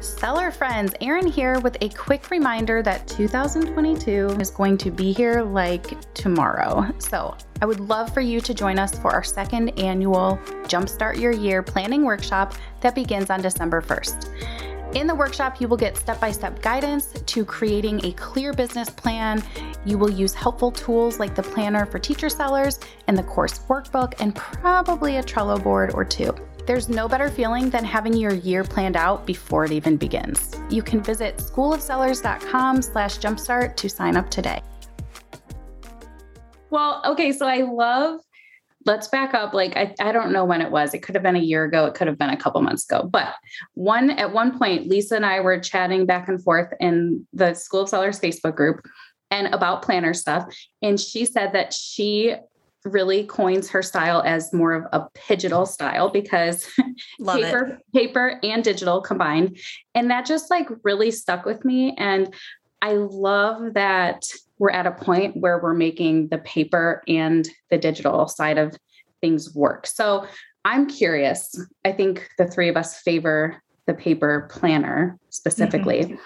Seller 0.00 0.52
friends, 0.52 0.94
Erin 1.00 1.26
here 1.26 1.58
with 1.58 1.76
a 1.80 1.88
quick 1.88 2.30
reminder 2.30 2.82
that 2.82 3.08
2022 3.08 4.36
is 4.40 4.50
going 4.50 4.78
to 4.78 4.92
be 4.92 5.12
here 5.12 5.42
like 5.42 6.12
tomorrow. 6.14 6.86
So, 6.98 7.36
I 7.60 7.66
would 7.66 7.80
love 7.80 8.14
for 8.14 8.20
you 8.20 8.40
to 8.40 8.54
join 8.54 8.78
us 8.78 8.96
for 8.96 9.10
our 9.10 9.24
second 9.24 9.76
annual 9.76 10.38
Jumpstart 10.64 11.20
Your 11.20 11.32
Year 11.32 11.64
planning 11.64 12.04
workshop 12.04 12.54
that 12.80 12.94
begins 12.94 13.28
on 13.28 13.42
December 13.42 13.82
1st. 13.82 14.77
In 14.94 15.06
the 15.06 15.14
workshop, 15.14 15.60
you 15.60 15.68
will 15.68 15.76
get 15.76 15.98
step 15.98 16.18
by 16.18 16.32
step 16.32 16.62
guidance 16.62 17.12
to 17.26 17.44
creating 17.44 18.04
a 18.06 18.12
clear 18.12 18.54
business 18.54 18.88
plan. 18.88 19.42
You 19.84 19.98
will 19.98 20.10
use 20.10 20.32
helpful 20.32 20.70
tools 20.70 21.18
like 21.18 21.34
the 21.34 21.42
planner 21.42 21.84
for 21.84 21.98
teacher 21.98 22.30
sellers 22.30 22.80
and 23.06 23.16
the 23.16 23.22
course 23.22 23.58
workbook, 23.68 24.14
and 24.18 24.34
probably 24.34 25.18
a 25.18 25.22
Trello 25.22 25.62
board 25.62 25.92
or 25.92 26.06
two. 26.06 26.34
There's 26.66 26.88
no 26.88 27.06
better 27.06 27.28
feeling 27.28 27.68
than 27.68 27.84
having 27.84 28.14
your 28.14 28.32
year 28.32 28.64
planned 28.64 28.96
out 28.96 29.26
before 29.26 29.64
it 29.64 29.72
even 29.72 29.98
begins. 29.98 30.54
You 30.70 30.82
can 30.82 31.02
visit 31.02 31.36
schoolofsellers.com 31.36 32.82
slash 32.82 33.18
jumpstart 33.18 33.76
to 33.76 33.88
sign 33.88 34.16
up 34.16 34.30
today. 34.30 34.62
Well, 36.70 37.02
okay, 37.06 37.32
so 37.32 37.46
I 37.46 37.62
love 37.62 38.20
let's 38.88 39.06
back 39.06 39.34
up 39.34 39.52
like 39.52 39.76
I, 39.76 39.94
I 40.00 40.12
don't 40.12 40.32
know 40.32 40.46
when 40.46 40.62
it 40.62 40.70
was 40.70 40.94
it 40.94 41.00
could 41.00 41.14
have 41.14 41.22
been 41.22 41.36
a 41.36 41.40
year 41.40 41.64
ago 41.64 41.84
it 41.84 41.94
could 41.94 42.06
have 42.06 42.16
been 42.16 42.30
a 42.30 42.36
couple 42.36 42.62
months 42.62 42.90
ago 42.90 43.06
but 43.06 43.34
one 43.74 44.10
at 44.10 44.32
one 44.32 44.58
point 44.58 44.88
lisa 44.88 45.14
and 45.14 45.26
i 45.26 45.40
were 45.40 45.60
chatting 45.60 46.06
back 46.06 46.26
and 46.26 46.42
forth 46.42 46.72
in 46.80 47.26
the 47.34 47.52
school 47.52 47.82
of 47.82 47.90
sellers 47.90 48.18
facebook 48.18 48.56
group 48.56 48.80
and 49.30 49.54
about 49.54 49.82
planner 49.82 50.14
stuff 50.14 50.44
and 50.80 50.98
she 50.98 51.26
said 51.26 51.52
that 51.52 51.74
she 51.74 52.34
really 52.84 53.24
coins 53.24 53.68
her 53.68 53.82
style 53.82 54.22
as 54.24 54.52
more 54.52 54.72
of 54.72 54.84
a 54.92 55.06
digital 55.28 55.66
style 55.66 56.10
because 56.10 56.66
paper, 57.26 57.78
it. 57.78 57.92
paper 57.92 58.40
and 58.42 58.62
digital 58.62 59.00
combined. 59.00 59.58
And 59.94 60.10
that 60.10 60.26
just 60.26 60.50
like 60.50 60.68
really 60.84 61.10
stuck 61.10 61.44
with 61.44 61.64
me. 61.64 61.94
And 61.98 62.32
I 62.82 62.92
love 62.92 63.74
that 63.74 64.24
we're 64.58 64.70
at 64.70 64.86
a 64.86 64.92
point 64.92 65.36
where 65.36 65.58
we're 65.58 65.74
making 65.74 66.28
the 66.28 66.38
paper 66.38 67.02
and 67.06 67.48
the 67.70 67.78
digital 67.78 68.28
side 68.28 68.58
of 68.58 68.76
things 69.20 69.54
work. 69.54 69.86
So 69.86 70.26
I'm 70.64 70.86
curious. 70.86 71.60
I 71.84 71.92
think 71.92 72.28
the 72.38 72.46
three 72.46 72.68
of 72.68 72.76
us 72.76 73.00
favor 73.00 73.62
the 73.86 73.94
paper 73.94 74.48
planner 74.50 75.18
specifically. 75.30 76.04
Mm-hmm 76.04 76.16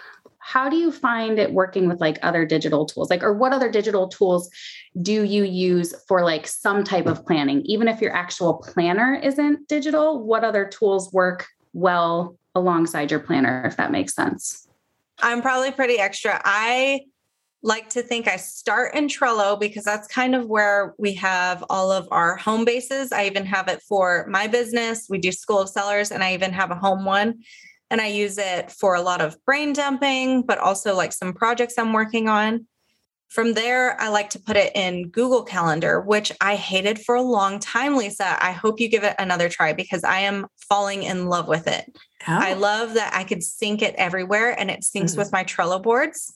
how 0.44 0.68
do 0.68 0.76
you 0.76 0.90
find 0.90 1.38
it 1.38 1.52
working 1.52 1.88
with 1.88 2.00
like 2.00 2.18
other 2.22 2.44
digital 2.44 2.84
tools 2.84 3.08
like 3.08 3.22
or 3.22 3.32
what 3.32 3.52
other 3.52 3.70
digital 3.70 4.08
tools 4.08 4.50
do 5.00 5.22
you 5.22 5.44
use 5.44 5.94
for 6.08 6.24
like 6.24 6.46
some 6.48 6.82
type 6.82 7.06
of 7.06 7.24
planning 7.24 7.62
even 7.62 7.86
if 7.86 8.00
your 8.00 8.12
actual 8.12 8.54
planner 8.54 9.14
isn't 9.14 9.66
digital 9.68 10.22
what 10.22 10.42
other 10.42 10.66
tools 10.66 11.12
work 11.12 11.46
well 11.72 12.36
alongside 12.56 13.10
your 13.10 13.20
planner 13.20 13.64
if 13.64 13.76
that 13.76 13.92
makes 13.92 14.14
sense 14.14 14.68
i'm 15.22 15.42
probably 15.42 15.70
pretty 15.70 15.98
extra 15.98 16.40
i 16.44 17.00
like 17.64 17.88
to 17.88 18.02
think 18.02 18.26
I 18.26 18.38
start 18.38 18.96
in 18.96 19.06
Trello 19.06 19.56
because 19.58 19.84
that's 19.84 20.08
kind 20.08 20.34
of 20.34 20.46
where 20.48 20.96
we 20.98 21.14
have 21.14 21.62
all 21.70 21.92
of 21.92 22.08
our 22.10 22.34
home 22.36 22.64
bases. 22.64 23.12
I 23.12 23.26
even 23.26 23.46
have 23.46 23.68
it 23.68 23.80
for 23.82 24.26
my 24.28 24.48
business. 24.48 25.06
We 25.08 25.18
do 25.18 25.30
School 25.30 25.60
of 25.60 25.68
Sellers, 25.68 26.10
and 26.10 26.24
I 26.24 26.34
even 26.34 26.52
have 26.52 26.72
a 26.72 26.74
home 26.74 27.04
one 27.04 27.44
and 27.92 28.00
I 28.00 28.06
use 28.06 28.38
it 28.38 28.70
for 28.70 28.94
a 28.94 29.02
lot 29.02 29.20
of 29.20 29.36
brain 29.44 29.74
dumping, 29.74 30.42
but 30.42 30.58
also 30.58 30.96
like 30.96 31.12
some 31.12 31.34
projects 31.34 31.74
I'm 31.76 31.92
working 31.92 32.26
on. 32.26 32.66
From 33.32 33.54
there, 33.54 33.98
I 33.98 34.08
like 34.08 34.28
to 34.30 34.38
put 34.38 34.58
it 34.58 34.72
in 34.74 35.08
Google 35.08 35.42
Calendar, 35.42 36.02
which 36.02 36.32
I 36.42 36.54
hated 36.54 37.00
for 37.00 37.14
a 37.14 37.22
long 37.22 37.60
time, 37.60 37.96
Lisa. 37.96 38.36
I 38.44 38.52
hope 38.52 38.78
you 38.78 38.88
give 38.88 39.04
it 39.04 39.16
another 39.18 39.48
try 39.48 39.72
because 39.72 40.04
I 40.04 40.18
am 40.18 40.46
falling 40.68 41.02
in 41.04 41.28
love 41.28 41.48
with 41.48 41.66
it. 41.66 41.96
Oh. 42.28 42.38
I 42.38 42.52
love 42.52 42.92
that 42.92 43.14
I 43.14 43.24
could 43.24 43.42
sync 43.42 43.80
it 43.80 43.94
everywhere 43.96 44.50
and 44.60 44.70
it 44.70 44.82
syncs 44.82 45.14
mm. 45.14 45.16
with 45.16 45.32
my 45.32 45.44
Trello 45.44 45.82
boards 45.82 46.34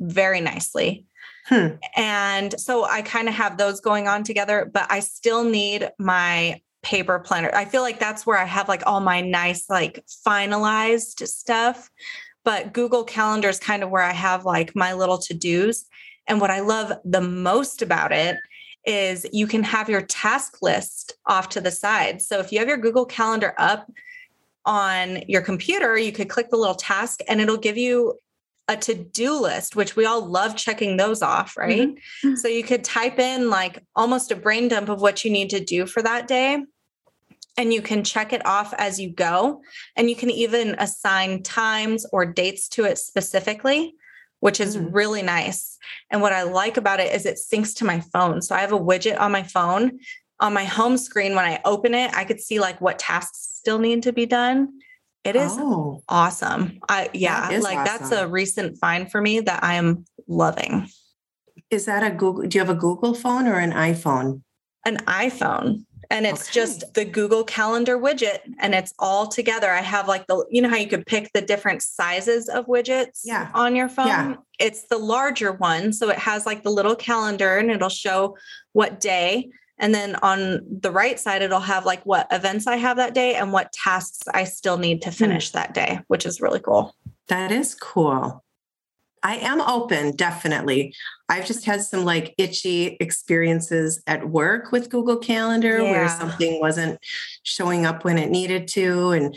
very 0.00 0.40
nicely. 0.40 1.04
Hmm. 1.44 1.74
And 1.94 2.58
so 2.58 2.84
I 2.84 3.02
kind 3.02 3.28
of 3.28 3.34
have 3.34 3.58
those 3.58 3.80
going 3.80 4.08
on 4.08 4.24
together, 4.24 4.70
but 4.72 4.86
I 4.88 5.00
still 5.00 5.44
need 5.44 5.90
my 5.98 6.62
paper 6.82 7.18
planner. 7.18 7.50
I 7.52 7.66
feel 7.66 7.82
like 7.82 8.00
that's 8.00 8.24
where 8.24 8.38
I 8.38 8.44
have 8.44 8.66
like 8.66 8.84
all 8.86 9.00
my 9.00 9.20
nice, 9.20 9.68
like 9.68 10.02
finalized 10.26 11.26
stuff. 11.28 11.90
But 12.44 12.72
Google 12.72 13.04
Calendar 13.04 13.50
is 13.50 13.58
kind 13.58 13.82
of 13.82 13.90
where 13.90 14.02
I 14.02 14.12
have 14.12 14.46
like 14.46 14.74
my 14.74 14.94
little 14.94 15.18
to 15.18 15.34
dos. 15.34 15.84
And 16.30 16.40
what 16.40 16.50
I 16.50 16.60
love 16.60 16.92
the 17.04 17.20
most 17.20 17.82
about 17.82 18.12
it 18.12 18.38
is 18.86 19.26
you 19.32 19.48
can 19.48 19.64
have 19.64 19.90
your 19.90 20.02
task 20.02 20.62
list 20.62 21.14
off 21.26 21.50
to 21.50 21.60
the 21.60 21.72
side. 21.72 22.22
So 22.22 22.38
if 22.38 22.52
you 22.52 22.60
have 22.60 22.68
your 22.68 22.78
Google 22.78 23.04
Calendar 23.04 23.52
up 23.58 23.90
on 24.64 25.22
your 25.26 25.42
computer, 25.42 25.98
you 25.98 26.12
could 26.12 26.28
click 26.28 26.48
the 26.50 26.56
little 26.56 26.76
task 26.76 27.20
and 27.28 27.40
it'll 27.40 27.56
give 27.56 27.76
you 27.76 28.18
a 28.68 28.76
to 28.76 28.94
do 28.94 29.38
list, 29.40 29.74
which 29.74 29.96
we 29.96 30.06
all 30.06 30.24
love 30.24 30.54
checking 30.56 30.96
those 30.96 31.20
off, 31.20 31.56
right? 31.56 31.88
Mm-hmm. 31.88 32.36
So 32.36 32.46
you 32.46 32.62
could 32.62 32.84
type 32.84 33.18
in 33.18 33.50
like 33.50 33.82
almost 33.96 34.30
a 34.30 34.36
brain 34.36 34.68
dump 34.68 34.88
of 34.88 35.02
what 35.02 35.24
you 35.24 35.32
need 35.32 35.50
to 35.50 35.58
do 35.58 35.84
for 35.84 36.00
that 36.00 36.28
day. 36.28 36.62
And 37.56 37.74
you 37.74 37.82
can 37.82 38.04
check 38.04 38.32
it 38.32 38.46
off 38.46 38.72
as 38.78 39.00
you 39.00 39.10
go. 39.10 39.62
And 39.96 40.08
you 40.08 40.14
can 40.14 40.30
even 40.30 40.76
assign 40.78 41.42
times 41.42 42.06
or 42.12 42.24
dates 42.24 42.68
to 42.70 42.84
it 42.84 42.98
specifically, 42.98 43.96
which 44.40 44.60
is 44.60 44.76
mm-hmm. 44.76 44.92
really 44.92 45.22
nice. 45.22 45.78
And 46.10 46.20
what 46.20 46.32
I 46.32 46.42
like 46.42 46.76
about 46.76 47.00
it 47.00 47.14
is 47.14 47.24
it 47.24 47.38
syncs 47.38 47.76
to 47.76 47.84
my 47.84 48.00
phone. 48.12 48.42
So 48.42 48.54
I 48.54 48.60
have 48.60 48.72
a 48.72 48.78
widget 48.78 49.18
on 49.20 49.32
my 49.32 49.42
phone. 49.42 50.00
On 50.40 50.54
my 50.54 50.64
home 50.64 50.96
screen, 50.96 51.34
when 51.34 51.44
I 51.44 51.60
open 51.66 51.92
it, 51.92 52.10
I 52.14 52.24
could 52.24 52.40
see 52.40 52.60
like 52.60 52.80
what 52.80 52.98
tasks 52.98 53.56
still 53.58 53.78
need 53.78 54.02
to 54.04 54.12
be 54.12 54.24
done 54.24 54.72
it 55.24 55.36
is 55.36 55.52
oh. 55.54 56.02
awesome. 56.08 56.78
I 56.88 57.10
yeah, 57.12 57.50
that 57.50 57.62
like 57.62 57.78
awesome. 57.78 58.08
that's 58.08 58.12
a 58.12 58.26
recent 58.26 58.78
find 58.78 59.10
for 59.10 59.20
me 59.20 59.40
that 59.40 59.62
I 59.62 59.74
am 59.74 60.04
loving. 60.26 60.88
Is 61.70 61.84
that 61.84 62.02
a 62.02 62.14
Google? 62.14 62.46
Do 62.46 62.56
you 62.56 62.64
have 62.64 62.74
a 62.74 62.78
Google 62.78 63.14
phone 63.14 63.46
or 63.46 63.58
an 63.58 63.72
iPhone? 63.72 64.42
An 64.86 64.96
iPhone. 65.04 65.84
And 66.10 66.26
it's 66.26 66.48
okay. 66.48 66.52
just 66.52 66.94
the 66.94 67.04
Google 67.04 67.44
Calendar 67.44 67.96
widget 67.96 68.40
and 68.58 68.74
it's 68.74 68.92
all 68.98 69.28
together. 69.28 69.70
I 69.70 69.80
have 69.80 70.08
like 70.08 70.26
the, 70.26 70.44
you 70.50 70.60
know 70.60 70.68
how 70.68 70.76
you 70.76 70.88
could 70.88 71.06
pick 71.06 71.32
the 71.32 71.40
different 71.40 71.82
sizes 71.82 72.48
of 72.48 72.66
widgets 72.66 73.20
yeah. 73.24 73.50
on 73.54 73.76
your 73.76 73.88
phone? 73.88 74.08
Yeah. 74.08 74.34
It's 74.58 74.88
the 74.88 74.98
larger 74.98 75.52
one. 75.52 75.92
So 75.92 76.10
it 76.10 76.18
has 76.18 76.46
like 76.46 76.64
the 76.64 76.70
little 76.70 76.96
calendar 76.96 77.58
and 77.58 77.70
it'll 77.70 77.88
show 77.88 78.36
what 78.72 78.98
day 79.00 79.50
and 79.80 79.94
then 79.94 80.16
on 80.16 80.60
the 80.70 80.90
right 80.90 81.18
side, 81.18 81.40
it'll 81.40 81.58
have 81.58 81.86
like 81.86 82.04
what 82.04 82.26
events 82.30 82.66
I 82.66 82.76
have 82.76 82.98
that 82.98 83.14
day 83.14 83.34
and 83.34 83.50
what 83.50 83.72
tasks 83.72 84.28
I 84.32 84.44
still 84.44 84.76
need 84.76 85.02
to 85.02 85.08
hmm. 85.08 85.14
finish 85.16 85.48
mm. 85.48 85.52
that 85.52 85.74
day, 85.74 86.00
which 86.06 86.26
is 86.26 86.40
really 86.40 86.60
cool. 86.60 86.94
That 87.28 87.50
is 87.50 87.74
cool. 87.74 88.44
I 89.22 89.36
am 89.36 89.60
open, 89.60 90.16
definitely. 90.16 90.94
I've 91.28 91.46
just 91.46 91.64
had 91.64 91.82
some 91.82 92.04
like 92.04 92.34
itchy 92.38 92.96
experiences 93.00 94.02
at 94.06 94.28
work 94.28 94.72
with 94.72 94.90
Google 94.90 95.18
Calendar 95.18 95.82
yeah. 95.82 95.90
where 95.90 96.08
something 96.08 96.60
wasn't 96.60 96.98
showing 97.42 97.86
up 97.86 98.04
when 98.04 98.18
it 98.18 98.30
needed 98.30 98.68
to. 98.68 99.10
And 99.10 99.36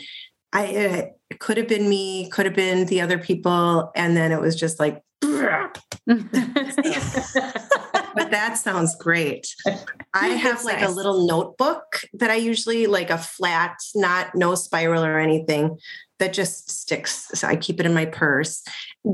I, 0.52 0.64
it 0.64 1.18
could 1.38 1.56
have 1.56 1.68
been 1.68 1.88
me, 1.88 2.28
could 2.30 2.46
have 2.46 2.54
been 2.54 2.86
the 2.86 3.00
other 3.00 3.18
people. 3.18 3.90
And 3.94 4.16
then 4.16 4.32
it 4.32 4.40
was 4.40 4.56
just 4.56 4.80
like, 4.80 5.02
but 8.14 8.30
that 8.30 8.56
sounds 8.58 8.94
great. 8.96 9.54
I 10.14 10.28
have 10.28 10.64
like 10.64 10.80
nice. 10.80 10.90
a 10.90 10.92
little 10.92 11.26
notebook 11.26 12.02
that 12.14 12.30
I 12.30 12.36
usually 12.36 12.86
like 12.86 13.10
a 13.10 13.18
flat, 13.18 13.76
not 13.94 14.34
no 14.34 14.54
spiral 14.54 15.04
or 15.04 15.18
anything 15.18 15.78
that 16.18 16.32
just 16.32 16.70
sticks. 16.70 17.28
So 17.34 17.48
I 17.48 17.56
keep 17.56 17.80
it 17.80 17.86
in 17.86 17.94
my 17.94 18.06
purse, 18.06 18.62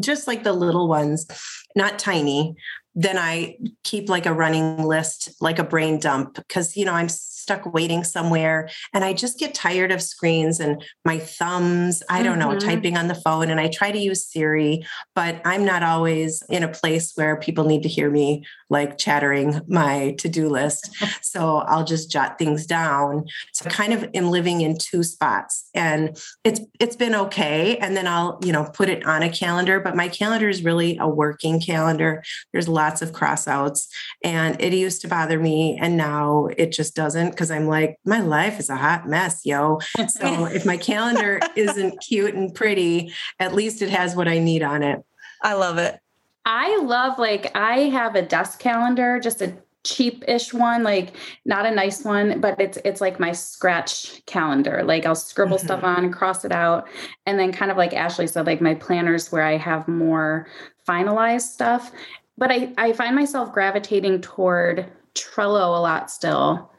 just 0.01 0.27
like 0.27 0.45
the 0.45 0.53
little 0.53 0.89
ones, 0.89 1.27
not 1.75 1.99
tiny. 1.99 2.55
Then 2.95 3.17
I 3.17 3.57
keep 3.85 4.09
like 4.09 4.27
a 4.27 4.35
running 4.35 4.83
list, 4.83 5.31
like 5.41 5.59
a 5.59 5.65
brain 5.65 5.99
dump, 5.99 6.35
because 6.35 6.77
you 6.77 6.85
know 6.85 6.93
I'm 6.93 7.09
stuck 7.51 7.73
waiting 7.75 8.05
somewhere 8.05 8.69
and 8.95 9.05
I 9.05 9.13
just 9.13 9.37
get 9.41 9.55
tired 9.55 9.91
of 9.91 10.01
screens 10.01 10.61
and 10.61 10.85
my 11.05 11.19
thumbs, 11.19 12.01
I 12.09 12.23
don't 12.23 12.39
know, 12.39 12.51
Mhm. 12.51 12.61
typing 12.61 12.97
on 12.97 13.09
the 13.09 13.15
phone. 13.17 13.51
And 13.51 13.59
I 13.59 13.67
try 13.67 13.91
to 13.91 13.99
use 13.99 14.25
Siri, 14.25 14.87
but 15.17 15.41
I'm 15.45 15.65
not 15.65 15.83
always 15.83 16.45
in 16.49 16.63
a 16.63 16.69
place 16.69 17.13
where 17.17 17.37
people 17.37 17.65
need 17.65 17.83
to 17.83 17.89
hear 17.89 18.09
me 18.09 18.45
like 18.69 18.99
chattering 18.99 19.61
my 19.67 20.15
to 20.19 20.29
do 20.29 20.49
list. 20.49 20.91
so 21.23 21.57
I'll 21.67 21.83
just 21.85 22.09
jot 22.09 22.39
things 22.39 22.67
down. 22.67 23.25
So 23.53 23.65
I 23.67 23.71
kind 23.71 23.93
of 23.93 24.09
am 24.15 24.31
living 24.31 24.61
in 24.61 24.79
two 24.79 25.03
spots 25.03 25.69
and 25.75 26.17
it's 26.45 26.61
it's 26.79 26.95
been 26.95 27.17
okay. 27.17 27.79
And 27.79 27.97
then 27.97 28.07
I'll, 28.07 28.39
you 28.45 28.53
know, 28.53 28.65
put 28.73 28.89
it 28.89 29.05
on 29.05 29.25
a 29.25 29.29
calendar, 29.29 29.81
but 29.81 29.97
my 29.97 30.09
calendar 30.09 30.49
is 30.49 30.63
really 30.63 30.99
a 30.99 31.09
working 31.09 31.61
calendar. 31.61 32.23
There's 32.53 32.69
lots 32.69 33.03
of 33.03 33.11
crossouts 33.11 33.89
and 34.23 34.61
it 34.63 34.73
used 34.73 35.01
to 35.03 35.09
bother 35.09 35.41
me 35.41 35.77
and 35.81 35.97
now 35.97 36.47
it 36.57 36.71
just 36.71 36.95
doesn't 36.95 37.37
because 37.41 37.51
I'm 37.51 37.67
like, 37.67 37.99
my 38.05 38.21
life 38.21 38.61
is 38.61 38.69
a 38.69 38.77
hot 38.77 39.09
mess, 39.09 39.47
yo. 39.47 39.79
So 40.09 40.45
if 40.53 40.67
my 40.67 40.77
calendar 40.77 41.41
isn't 41.57 41.99
cute 42.03 42.35
and 42.35 42.55
pretty, 42.55 43.15
at 43.39 43.55
least 43.55 43.81
it 43.81 43.89
has 43.89 44.15
what 44.15 44.29
I 44.29 44.39
need 44.39 44.63
on 44.63 44.83
it. 44.83 45.03
I 45.43 45.55
love 45.55 45.79
it. 45.79 45.99
I 46.45 46.77
love 46.83 47.19
like 47.19 47.51
I 47.57 47.89
have 47.89 48.15
a 48.15 48.21
desk 48.21 48.59
calendar, 48.61 49.19
just 49.21 49.41
a 49.41 49.55
cheap-ish 49.85 50.53
one, 50.53 50.83
like 50.83 51.17
not 51.47 51.65
a 51.65 51.71
nice 51.71 52.05
one, 52.05 52.43
but 52.43 52.61
it's 52.61 52.77
it's 52.85 53.01
like 53.01 53.19
my 53.19 53.33
scratch 53.33 54.21
calendar. 54.27 54.83
Like 54.85 55.07
I'll 55.07 55.15
scribble 55.15 55.57
Mhm. 55.57 55.65
stuff 55.65 55.83
on 55.83 56.05
and 56.05 56.13
cross 56.13 56.45
it 56.45 56.53
out. 56.53 56.89
And 57.25 57.39
then 57.39 57.53
kind 57.53 57.71
of 57.71 57.79
like 57.79 57.95
Ashley 57.95 58.27
said, 58.27 58.45
like 58.45 58.61
my 58.61 58.75
planners 58.75 59.33
where 59.33 59.45
I 59.45 59.57
have 59.57 59.89
more 59.89 60.47
finalized 60.87 61.49
stuff. 61.53 61.91
But 62.37 62.51
I, 62.51 62.75
I 62.77 62.93
find 62.93 63.17
myself 63.17 63.51
gravitating 63.51 64.21
toward 64.21 64.93
Trello 65.15 65.79
a 65.79 65.81
lot 65.81 66.11
still. 66.11 66.71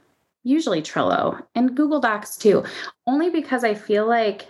Usually 0.44 0.82
Trello 0.82 1.42
and 1.56 1.76
Google 1.76 2.00
Docs 2.00 2.38
too, 2.38 2.64
only 3.08 3.30
because 3.30 3.64
I 3.64 3.74
feel 3.74 4.08
like 4.08 4.48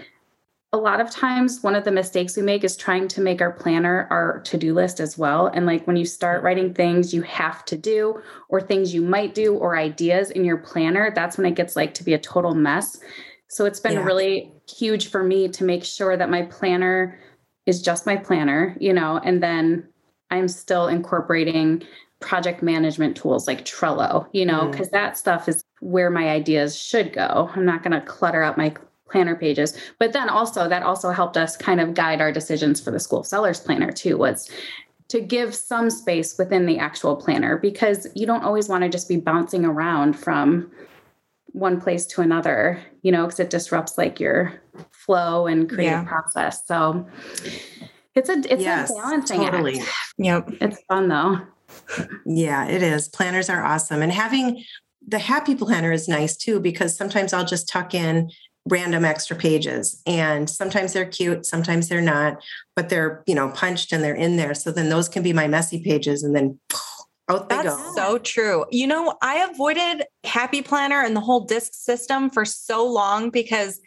a 0.74 0.78
lot 0.78 1.02
of 1.02 1.10
times 1.12 1.62
one 1.62 1.76
of 1.76 1.84
the 1.84 1.92
mistakes 1.92 2.38
we 2.38 2.44
make 2.44 2.64
is 2.64 2.78
trying 2.78 3.08
to 3.10 3.20
make 3.20 3.42
our 3.42 3.52
planner 3.52 4.08
our 4.10 4.40
to-do 4.46 4.74
list 4.74 5.02
as 5.02 5.18
well 5.18 5.48
and 5.48 5.66
like 5.66 5.86
when 5.86 5.98
you 5.98 6.06
start 6.06 6.44
writing 6.44 6.74
things 6.74 7.14
you 7.14 7.22
have 7.24 7.66
to 7.66 7.78
do 7.78 8.22
or 8.48 8.62
things 8.62 8.94
you 8.94 9.02
might 9.02 9.36
do 9.36 9.54
or 9.56 9.76
ideas 9.76 10.32
in 10.32 10.46
your 10.46 10.56
planner 10.56 11.12
that's 11.14 11.38
when 11.38 11.46
it 11.46 11.56
gets 11.56 11.76
like 11.76 11.94
to 11.94 12.06
be 12.06 12.14
a 12.14 12.18
total 12.18 12.56
mess 12.56 13.02
so 13.50 13.66
it's 13.66 13.82
been 13.82 13.94
Yeah. 13.94 14.06
really 14.06 14.50
huge 14.66 15.10
for 15.10 15.24
me 15.24 15.50
to 15.50 15.66
make 15.66 15.84
sure 15.84 16.16
that 16.16 16.30
my 16.30 16.44
planner 16.44 17.20
is 17.66 17.82
just 17.82 18.06
my 18.06 18.16
planner 18.16 18.78
you 18.80 18.94
know 18.94 19.20
and 19.26 19.44
then 19.44 19.86
i'm 20.30 20.48
still 20.48 20.88
incorporating 20.88 21.84
project 22.22 22.62
management 22.64 23.18
tools 23.18 23.48
like 23.48 23.66
Trello, 23.66 24.28
you 24.32 24.46
know, 24.46 24.62
Mm. 24.68 24.72
because 24.72 24.90
that 24.92 25.18
stuff 25.18 25.50
is 25.50 25.64
where 25.82 26.10
my 26.10 26.30
ideas 26.30 26.78
should 26.78 27.12
go. 27.12 27.50
I'm 27.54 27.66
not 27.66 27.84
going 27.84 27.92
to 28.00 28.02
clutter 28.02 28.42
up 28.44 28.58
my 28.58 28.74
planner 29.10 29.36
pages. 29.36 29.78
But 30.00 30.14
then 30.14 30.30
also 30.30 30.70
that 30.70 30.84
also 30.84 31.10
helped 31.10 31.36
us 31.36 31.58
kind 31.58 31.82
of 31.82 31.94
guide 31.94 32.22
our 32.22 32.32
decisions 32.32 32.80
for 32.80 32.92
the 32.92 33.00
school 33.00 33.24
sellers 33.24 33.60
planner 33.60 33.92
too 33.92 34.18
was 34.18 34.50
to 35.10 35.20
give 35.20 35.54
some 35.54 35.90
space 35.90 36.38
within 36.38 36.66
the 36.66 36.78
actual 36.78 37.18
planner 37.18 37.58
because 37.58 38.08
you 38.16 38.26
don't 38.26 38.44
always 38.44 38.70
want 38.70 38.84
to 38.84 38.90
just 38.90 39.10
be 39.10 39.18
bouncing 39.18 39.66
around 39.66 40.14
from 40.14 40.72
one 41.48 41.82
place 41.82 42.06
to 42.06 42.22
another, 42.22 42.82
you 43.02 43.12
know, 43.12 43.26
because 43.26 43.42
it 43.42 43.50
disrupts 43.50 43.98
like 43.98 44.22
your 44.22 44.54
flow 44.92 45.48
and 45.48 45.68
creative 45.68 46.04
Yeah. 46.04 46.04
process. 46.06 46.66
So 46.66 47.06
it's 48.16 48.30
a 48.30 48.42
it's 48.50 48.64
yes, 48.64 48.90
a 48.92 48.94
balancing 48.94 49.42
totally. 49.42 49.80
act. 49.80 49.90
Yep. 50.18 50.50
It's 50.62 50.82
fun 50.88 51.10
though. 51.10 51.40
Yeah, 52.26 52.68
it 52.68 52.82
is. 52.82 53.10
Planners 53.10 53.50
are 53.50 53.64
awesome. 53.64 54.02
And 54.02 54.12
having 54.14 54.64
the 55.08 55.20
happy 55.20 55.56
planner 55.56 55.92
is 55.92 56.08
nice 56.08 56.36
too, 56.36 56.60
because 56.60 56.96
sometimes 56.96 57.34
I'll 57.34 57.46
just 57.46 57.68
tuck 57.68 57.94
in 57.94 58.32
random 58.68 59.04
extra 59.04 59.36
pages 59.36 60.02
and 60.06 60.50
sometimes 60.50 60.94
they're 60.94 61.06
cute, 61.06 61.46
sometimes 61.46 61.90
they're 61.90 62.02
not, 62.02 62.44
but 62.76 62.90
they're, 62.90 63.24
you 63.26 63.34
know, 63.34 63.50
punched 63.50 63.92
and 63.92 64.04
they're 64.04 64.14
in 64.14 64.38
there. 64.38 64.54
So 64.54 64.72
then 64.72 64.90
those 64.90 65.10
can 65.10 65.24
be 65.24 65.34
my 65.34 65.48
messy 65.48 65.84
pages 65.84 66.24
and 66.24 66.36
then 66.36 66.60
out 67.30 67.50
they 67.50 67.56
go. 67.56 67.64
That's 67.64 67.76
go. 67.76 67.94
so 67.96 68.18
true. 68.20 68.66
You 68.72 68.88
know, 68.88 69.18
I 69.22 69.48
avoided 69.52 70.06
Happy 70.24 70.62
Planner 70.62 71.02
and 71.02 71.16
the 71.16 71.22
whole 71.22 71.46
disc 71.46 71.74
system 71.74 72.30
for 72.30 72.46
so 72.46 72.88
long 72.88 73.30
because 73.30 73.80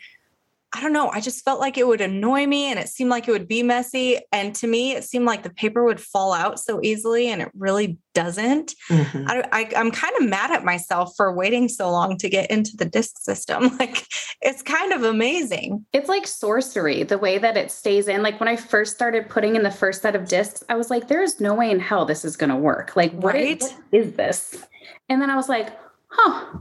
I 0.75 0.81
don't 0.81 0.93
know, 0.93 1.09
I 1.11 1.21
just 1.21 1.45
felt 1.45 1.61
like 1.61 1.79
it 1.79 1.87
would 1.87 2.01
annoy 2.01 2.47
me 2.49 2.65
and 2.65 2.81
it 2.81 2.89
seemed 2.89 3.09
like 3.09 3.29
it 3.29 3.31
would 3.31 3.47
be 3.47 3.63
messy. 3.63 4.19
And 4.33 4.55
to 4.57 4.67
me, 4.67 4.93
it 4.93 5.05
seemed 5.05 5.25
like 5.25 5.45
the 5.45 5.51
paper 5.51 5.85
would 5.85 6.01
fall 6.01 6.33
out 6.33 6.59
so 6.59 6.81
easily 6.83 7.29
and 7.29 7.41
it 7.41 7.51
really 7.57 7.97
doesn't. 8.13 8.75
Mhm. 8.89 9.25
I, 9.29 9.49
I, 9.53 9.71
I'm 9.77 9.91
kind 9.93 10.15
of 10.21 10.29
mad 10.29 10.51
at 10.51 10.65
myself 10.65 11.13
for 11.17 11.33
waiting 11.33 11.69
so 11.69 11.91
long 11.91 12.17
to 12.19 12.29
get 12.29 12.51
into 12.51 12.77
the 12.77 12.85
disc 12.85 13.19
system. 13.19 13.71
Like, 13.79 14.05
it's 14.41 14.63
kind 14.63 14.93
of 14.93 15.05
amazing. 15.05 15.85
It's 15.93 16.09
like 16.09 16.27
sorcery, 16.27 17.03
the 17.05 17.19
way 17.19 17.39
that 17.39 17.57
it 17.57 17.71
stays 17.71 18.09
in. 18.09 18.23
Like 18.23 18.41
when 18.41 18.49
I 18.49 18.57
first 18.57 18.95
started 18.95 19.29
putting 19.29 19.57
in 19.57 19.63
the 19.63 19.71
first 19.71 20.03
set 20.03 20.17
of 20.17 20.27
discs, 20.29 20.65
I 20.69 20.75
was 20.75 20.91
like, 20.91 21.07
there 21.09 21.23
is 21.23 21.41
no 21.41 21.55
way 21.55 21.71
in 21.71 21.79
hell 21.81 22.05
this 22.05 22.25
is 22.25 22.37
going 22.37 22.51
to 22.51 22.57
work. 22.57 22.97
Like, 22.97 23.13
what 23.13 23.35
is- 23.37 23.45
Right? 23.45 23.63
what 23.63 24.01
is 24.03 24.13
this? 24.15 24.67
And 25.09 25.21
then 25.23 25.31
I 25.31 25.37
was 25.37 25.49
like, 25.49 25.69
huh, 26.09 26.59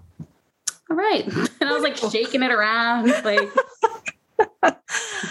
all 0.89 0.97
right. 0.97 1.25
And 1.61 1.69
I 1.69 1.73
was 1.73 1.83
like 1.83 1.95
shaking 1.97 2.43
it 2.43 2.51
around. 2.51 3.07
Like, 3.23 3.49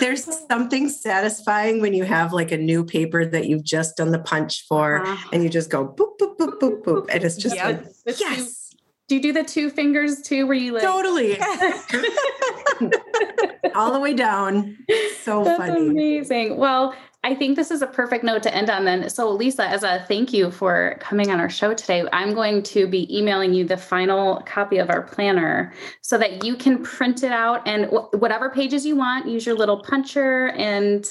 There's 0.00 0.24
something 0.48 0.88
satisfying 0.88 1.80
when 1.80 1.92
you 1.94 2.04
have 2.04 2.32
like 2.32 2.50
a 2.52 2.56
new 2.56 2.84
paper 2.84 3.24
that 3.26 3.46
you've 3.46 3.64
just 3.64 3.96
done 3.96 4.10
the 4.10 4.18
punch 4.18 4.64
for 4.66 5.04
uh, 5.06 5.16
and 5.32 5.42
you 5.42 5.48
just 5.48 5.70
go 5.70 5.86
boop, 5.86 6.18
boop, 6.18 6.36
boop, 6.38 6.58
boop, 6.58 6.82
boop. 6.82 7.06
And 7.10 7.22
it's 7.22 7.36
just 7.36 7.54
Yep. 7.54 7.84
like, 8.06 8.16
two- 8.16 8.24
yes, 8.24 8.74
do 9.08 9.16
you 9.16 9.22
do 9.22 9.32
the 9.32 9.44
two 9.44 9.70
fingers 9.70 10.22
too, 10.22 10.46
where 10.46 10.56
you 10.56 10.72
like, 10.72 10.82
totally. 10.82 11.38
All 13.74 13.92
the 13.92 14.00
way 14.00 14.14
down. 14.14 14.78
So 15.22 15.44
That's 15.44 15.58
funny. 15.58 15.88
amazing. 15.88 16.56
Well, 16.56 16.94
I 17.24 17.36
think 17.36 17.54
this 17.54 17.70
is 17.70 17.82
a 17.82 17.86
perfect 17.86 18.24
note 18.24 18.42
to 18.42 18.54
end 18.54 18.68
on 18.68 18.84
then. 18.84 19.08
So, 19.08 19.30
Lisa, 19.30 19.64
as 19.64 19.84
a 19.84 20.04
thank 20.08 20.32
you 20.32 20.50
for 20.50 20.96
coming 20.98 21.30
on 21.30 21.38
our 21.38 21.48
show 21.48 21.72
today, 21.72 22.04
I'm 22.12 22.34
going 22.34 22.64
to 22.64 22.88
be 22.88 23.16
emailing 23.16 23.54
you 23.54 23.64
the 23.64 23.76
final 23.76 24.42
copy 24.44 24.78
of 24.78 24.90
our 24.90 25.02
planner 25.02 25.72
so 26.00 26.18
that 26.18 26.44
you 26.44 26.56
can 26.56 26.82
print 26.82 27.22
it 27.22 27.30
out 27.30 27.66
and 27.66 27.86
wh- 27.86 28.12
whatever 28.14 28.50
pages 28.50 28.84
you 28.84 28.96
want, 28.96 29.28
use 29.28 29.46
your 29.46 29.54
little 29.54 29.80
puncher 29.84 30.48
and 30.48 31.04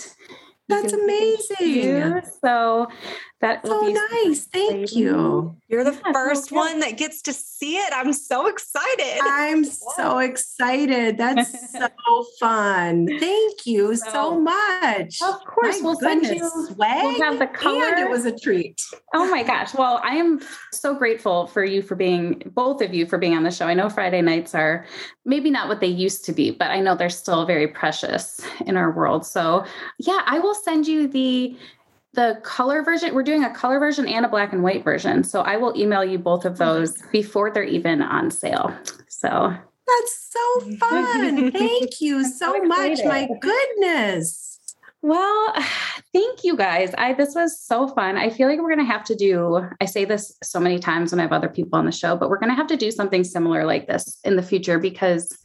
That's 0.67 0.91
can 0.91 1.08
pick 1.08 1.39
and 1.62 1.82
amazing. 1.82 2.21
So 2.43 2.88
that 3.41 3.65
So 3.65 3.86
be 3.86 3.93
nice. 4.23 4.45
Thank 4.45 4.93
you. 4.95 5.56
You're 5.67 5.84
the 5.84 5.93
Yeah, 6.06 6.12
first 6.13 6.51
one 6.51 6.80
that 6.80 6.97
gets 6.97 7.21
to 7.23 7.34
see 7.34 7.77
it. 7.77 7.91
I'm 7.93 8.13
so 8.13 8.47
excited. 8.47 9.19
I'm 9.23 9.63
so 9.63 10.19
excited. 10.19 11.17
That's 11.17 11.71
so 11.71 11.88
fun. 12.39 13.08
Thank 13.19 13.65
you 13.65 13.95
so, 13.95 14.12
So- 14.12 14.39
much. 14.39 15.17
Of 15.23 15.43
course, 15.45 15.82
My 15.82 15.86
we'll 15.86 15.99
send 15.99 16.25
you. 16.25 16.49
swag. 16.67 17.04
We'll 17.04 17.21
have 17.21 17.39
the 17.39 17.47
color. 17.47 17.84
and 17.86 17.99
it 17.99 18.10
was 18.10 18.25
a 18.25 18.38
treat. 18.38 18.82
Oh 19.13 19.30
my 19.30 19.43
gosh. 19.43 19.73
Well, 19.73 19.99
I 20.04 20.15
am 20.15 20.39
so 20.71 20.93
grateful 20.93 21.47
for 21.47 21.63
you 21.63 21.82
for 21.82 21.95
being, 21.95 22.41
both 22.54 22.82
of 22.82 22.93
you 22.93 23.06
for 23.06 23.17
being 23.17 23.36
on 23.36 23.43
the 23.43 23.51
show. 23.51 23.67
I 23.67 23.73
know 23.73 23.89
Friday 23.89 24.21
nights 24.21 24.54
are 24.56 24.86
maybe 25.25 25.49
not 25.49 25.67
what 25.67 25.80
they 25.80 25.88
used 25.88 26.25
to 26.25 26.32
be, 26.34 26.51
but 26.51 26.71
I 26.71 26.80
know 26.80 26.95
they're 26.95 27.10
still 27.10 27.45
very 27.45 27.67
precious 27.67 28.41
in 28.65 28.77
our 28.77 28.91
world. 28.91 29.25
So, 29.25 29.65
yeah, 29.99 30.21
I 30.25 30.39
will 30.39 30.56
send 30.56 30.88
you 30.88 31.08
the 31.08 31.58
the 32.13 32.39
color 32.43 32.84
version. 32.84 33.13
We're 33.13 33.24
doing 33.24 33.43
a 33.43 33.54
color 33.54 33.80
version 33.80 34.08
and 34.08 34.26
a 34.26 34.30
black 34.30 34.54
and 34.54 34.63
white 34.63 34.84
version. 34.84 35.24
So, 35.24 35.41
I 35.41 35.58
will 35.58 35.76
email 35.78 36.04
you 36.04 36.17
both 36.17 36.45
of 36.45 36.58
those 36.58 37.02
before 37.12 37.52
they're 37.52 37.63
even 37.63 38.02
on 38.02 38.32
sale. 38.32 38.76
So, 39.08 39.30
That's 39.30 40.30
so 40.32 40.60
fun. 40.80 41.52
Thank 41.52 42.02
you 42.02 42.24
so 42.24 42.54
so 42.54 42.63
much. 42.63 43.00
My 43.06 43.28
goodness. 43.39 44.60
Well, 45.02 45.54
thank 46.13 46.43
you 46.43 46.56
guys. 46.56 46.93
I 46.97 47.13
this 47.13 47.36
was 47.36 47.60
so 47.60 47.88
fun. 47.88 48.17
I 48.17 48.30
feel 48.30 48.47
like 48.47 48.60
we're 48.60 48.74
going 48.74 48.86
to 48.86 48.91
have 48.91 49.04
to 49.06 49.15
do 49.15 49.67
I 49.80 49.86
say 49.86 50.06
this 50.06 50.36
so 50.43 50.60
many 50.60 50.80
times 50.80 51.12
when 51.12 51.19
I 51.19 51.24
have 51.24 51.32
other 51.32 51.50
people 51.50 51.78
on 51.78 51.86
the 51.86 51.91
show, 51.91 52.15
but 52.15 52.30
we're 52.30 52.39
going 52.39 52.52
to 52.52 52.56
have 52.56 52.67
to 52.67 52.78
do 52.78 52.91
something 52.91 53.24
similar 53.24 53.65
like 53.65 53.88
this 53.88 54.19
in 54.24 54.36
the 54.36 54.43
future 54.43 54.80
because 54.80 55.38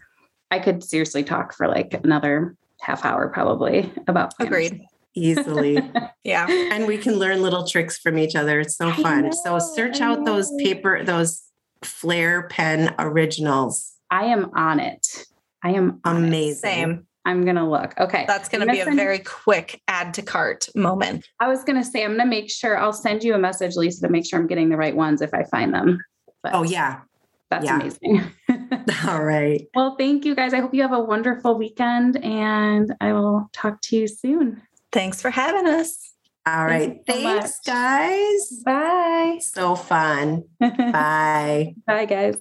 I 0.51 0.59
could 0.59 0.85
seriously 0.85 1.25
talk 1.25 1.53
for 1.53 1.69
like 1.69 1.95
another 2.05 2.57
half 2.81 3.05
hour 3.05 3.29
probably 3.29 3.91
about 4.07 4.37
planners. 4.37 4.69
Agreed. 4.69 4.87
Easily. 5.17 5.79
Yeah. 6.25 6.49
and 6.49 6.89
we 6.89 6.99
can 6.99 7.21
learn 7.21 7.41
little 7.41 7.65
tricks 7.69 7.99
from 7.99 8.19
each 8.19 8.35
other. 8.35 8.59
It's 8.59 8.77
so 8.77 8.89
I 8.89 8.97
fun. 9.01 9.33
so 9.33 9.61
search 9.61 10.01
I 10.01 10.07
out 10.07 10.25
those 10.25 10.53
paper, 10.59 11.05
those 11.05 11.45
Flair 11.83 12.49
pen 12.49 12.93
originals. 12.99 13.93
I 14.11 14.25
am 14.25 14.51
on 14.57 14.81
it. 14.81 15.25
I 15.63 15.71
am 15.71 16.01
on 16.05 16.25
it. 16.25 16.27
Amazing. 16.27 16.57
Same. 16.61 17.07
I'm 17.25 17.45
going 17.45 17.55
to 17.57 17.65
look. 17.65 17.95
Okay. 18.01 18.25
That's 18.27 18.49
going 18.49 18.67
to 18.67 18.73
be 18.73 18.81
a 18.81 18.85
send- 18.85 18.97
very 18.97 19.21
quick 19.21 19.81
add 19.87 20.15
to 20.15 20.23
cart 20.23 20.69
moment. 20.75 21.29
I 21.39 21.47
was 21.47 21.63
going 21.63 21.81
to 21.81 21.85
say 21.89 22.03
I'm 22.03 22.11
going 22.17 22.21
to 22.21 22.27
make 22.27 22.51
sure 22.51 22.77
I'll 22.77 22.93
send 22.93 23.23
you 23.23 23.35
a 23.35 23.39
message 23.39 23.77
Lisa 23.77 24.01
to 24.03 24.09
make 24.09 24.27
sure 24.27 24.41
I'm 24.41 24.49
getting 24.49 24.69
the 24.69 24.77
right 24.77 24.97
ones 24.97 25.23
if 25.23 25.33
I 25.33 25.45
find 25.45 25.73
them. 25.73 26.01
But 26.43 26.55
Oh, 26.57 26.65
yeah. 26.65 27.03
That's 27.51 27.65
yeah. 27.65 27.77
amazing. 27.81 28.23
All 29.09 29.23
right. 29.23 29.65
Well, 29.77 29.95
thank 29.97 30.25
you 30.25 30.35
guys. 30.35 30.53
I 30.53 30.59
hope 30.59 30.75
you 30.75 30.83
have 30.83 30.93
a 30.93 30.99
wonderful 31.01 31.57
weekend 31.57 32.17
and 32.25 32.93
I 33.01 33.13
will 33.13 33.49
talk 33.53 33.81
to 33.83 33.97
you 33.97 34.09
soon. 34.09 34.63
Thanks 34.97 35.21
for 35.21 35.29
having 35.29 35.67
us. 35.67 36.15
All 36.47 36.65
right. 36.65 36.93
you 36.93 37.01
Thanks, 37.07 37.25
much. 37.25 37.67
guys. 37.67 38.63
Bye. 38.65 39.39
So 39.43 39.75
fun. 39.75 40.45
Bye. 40.59 41.75
Bye, 41.87 42.07
guys. 42.07 42.37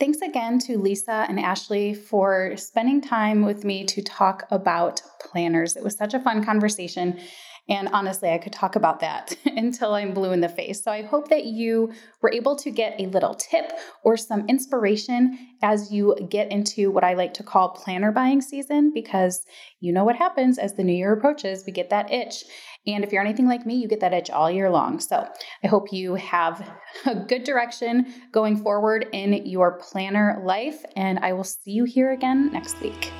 Thanks 0.00 0.20
again 0.20 0.58
to 0.60 0.78
Lisa 0.78 1.26
and 1.28 1.38
Ashley 1.38 1.94
for 1.94 2.56
spending 2.56 3.02
time 3.02 3.44
with 3.44 3.62
me 3.62 3.84
to 3.84 4.02
talk 4.02 4.48
about 4.50 5.00
planners. 5.20 5.76
It 5.76 5.84
was 5.84 5.96
such 5.96 6.12
a 6.12 6.18
fun 6.18 6.44
conversation. 6.44 7.20
And 7.68 7.88
honestly, 7.92 8.30
I 8.30 8.38
could 8.38 8.52
talk 8.52 8.74
about 8.74 9.00
that 9.00 9.36
until 9.46 9.94
I'm 9.94 10.12
blue 10.12 10.32
in 10.32 10.40
the 10.40 10.48
face. 10.48 10.82
So 10.82 10.90
I 10.90 11.02
hope 11.02 11.28
that 11.28 11.44
you 11.44 11.92
were 12.20 12.32
able 12.32 12.56
to 12.56 12.70
get 12.70 13.00
a 13.00 13.06
little 13.06 13.34
tip 13.34 13.72
or 14.04 14.16
some 14.16 14.48
inspiration 14.48 15.38
as 15.62 15.92
you 15.92 16.16
get 16.28 16.50
into 16.50 16.90
what 16.90 17.04
I 17.04 17.14
like 17.14 17.34
to 17.34 17.42
call 17.42 17.70
planner 17.70 18.10
buying 18.10 18.40
season, 18.40 18.92
because 18.92 19.44
you 19.80 19.92
know 19.92 20.04
what 20.04 20.16
happens 20.16 20.58
as 20.58 20.74
the 20.74 20.84
new 20.84 20.92
year 20.92 21.12
approaches, 21.12 21.64
we 21.66 21.72
get 21.72 21.90
that 21.90 22.12
itch. 22.12 22.44
And 22.86 23.04
if 23.04 23.12
you're 23.12 23.22
anything 23.22 23.46
like 23.46 23.64
me, 23.64 23.76
you 23.76 23.86
get 23.86 24.00
that 24.00 24.12
itch 24.12 24.28
all 24.28 24.50
year 24.50 24.68
long. 24.68 24.98
So 24.98 25.28
I 25.62 25.68
hope 25.68 25.92
you 25.92 26.16
have 26.16 26.68
a 27.06 27.14
good 27.14 27.44
direction 27.44 28.12
going 28.32 28.56
forward 28.56 29.06
in 29.12 29.46
your 29.46 29.78
planner 29.78 30.42
life. 30.44 30.84
And 30.96 31.20
I 31.20 31.32
will 31.32 31.44
see 31.44 31.70
you 31.70 31.84
here 31.84 32.10
again 32.10 32.50
next 32.52 32.80
week. 32.80 33.12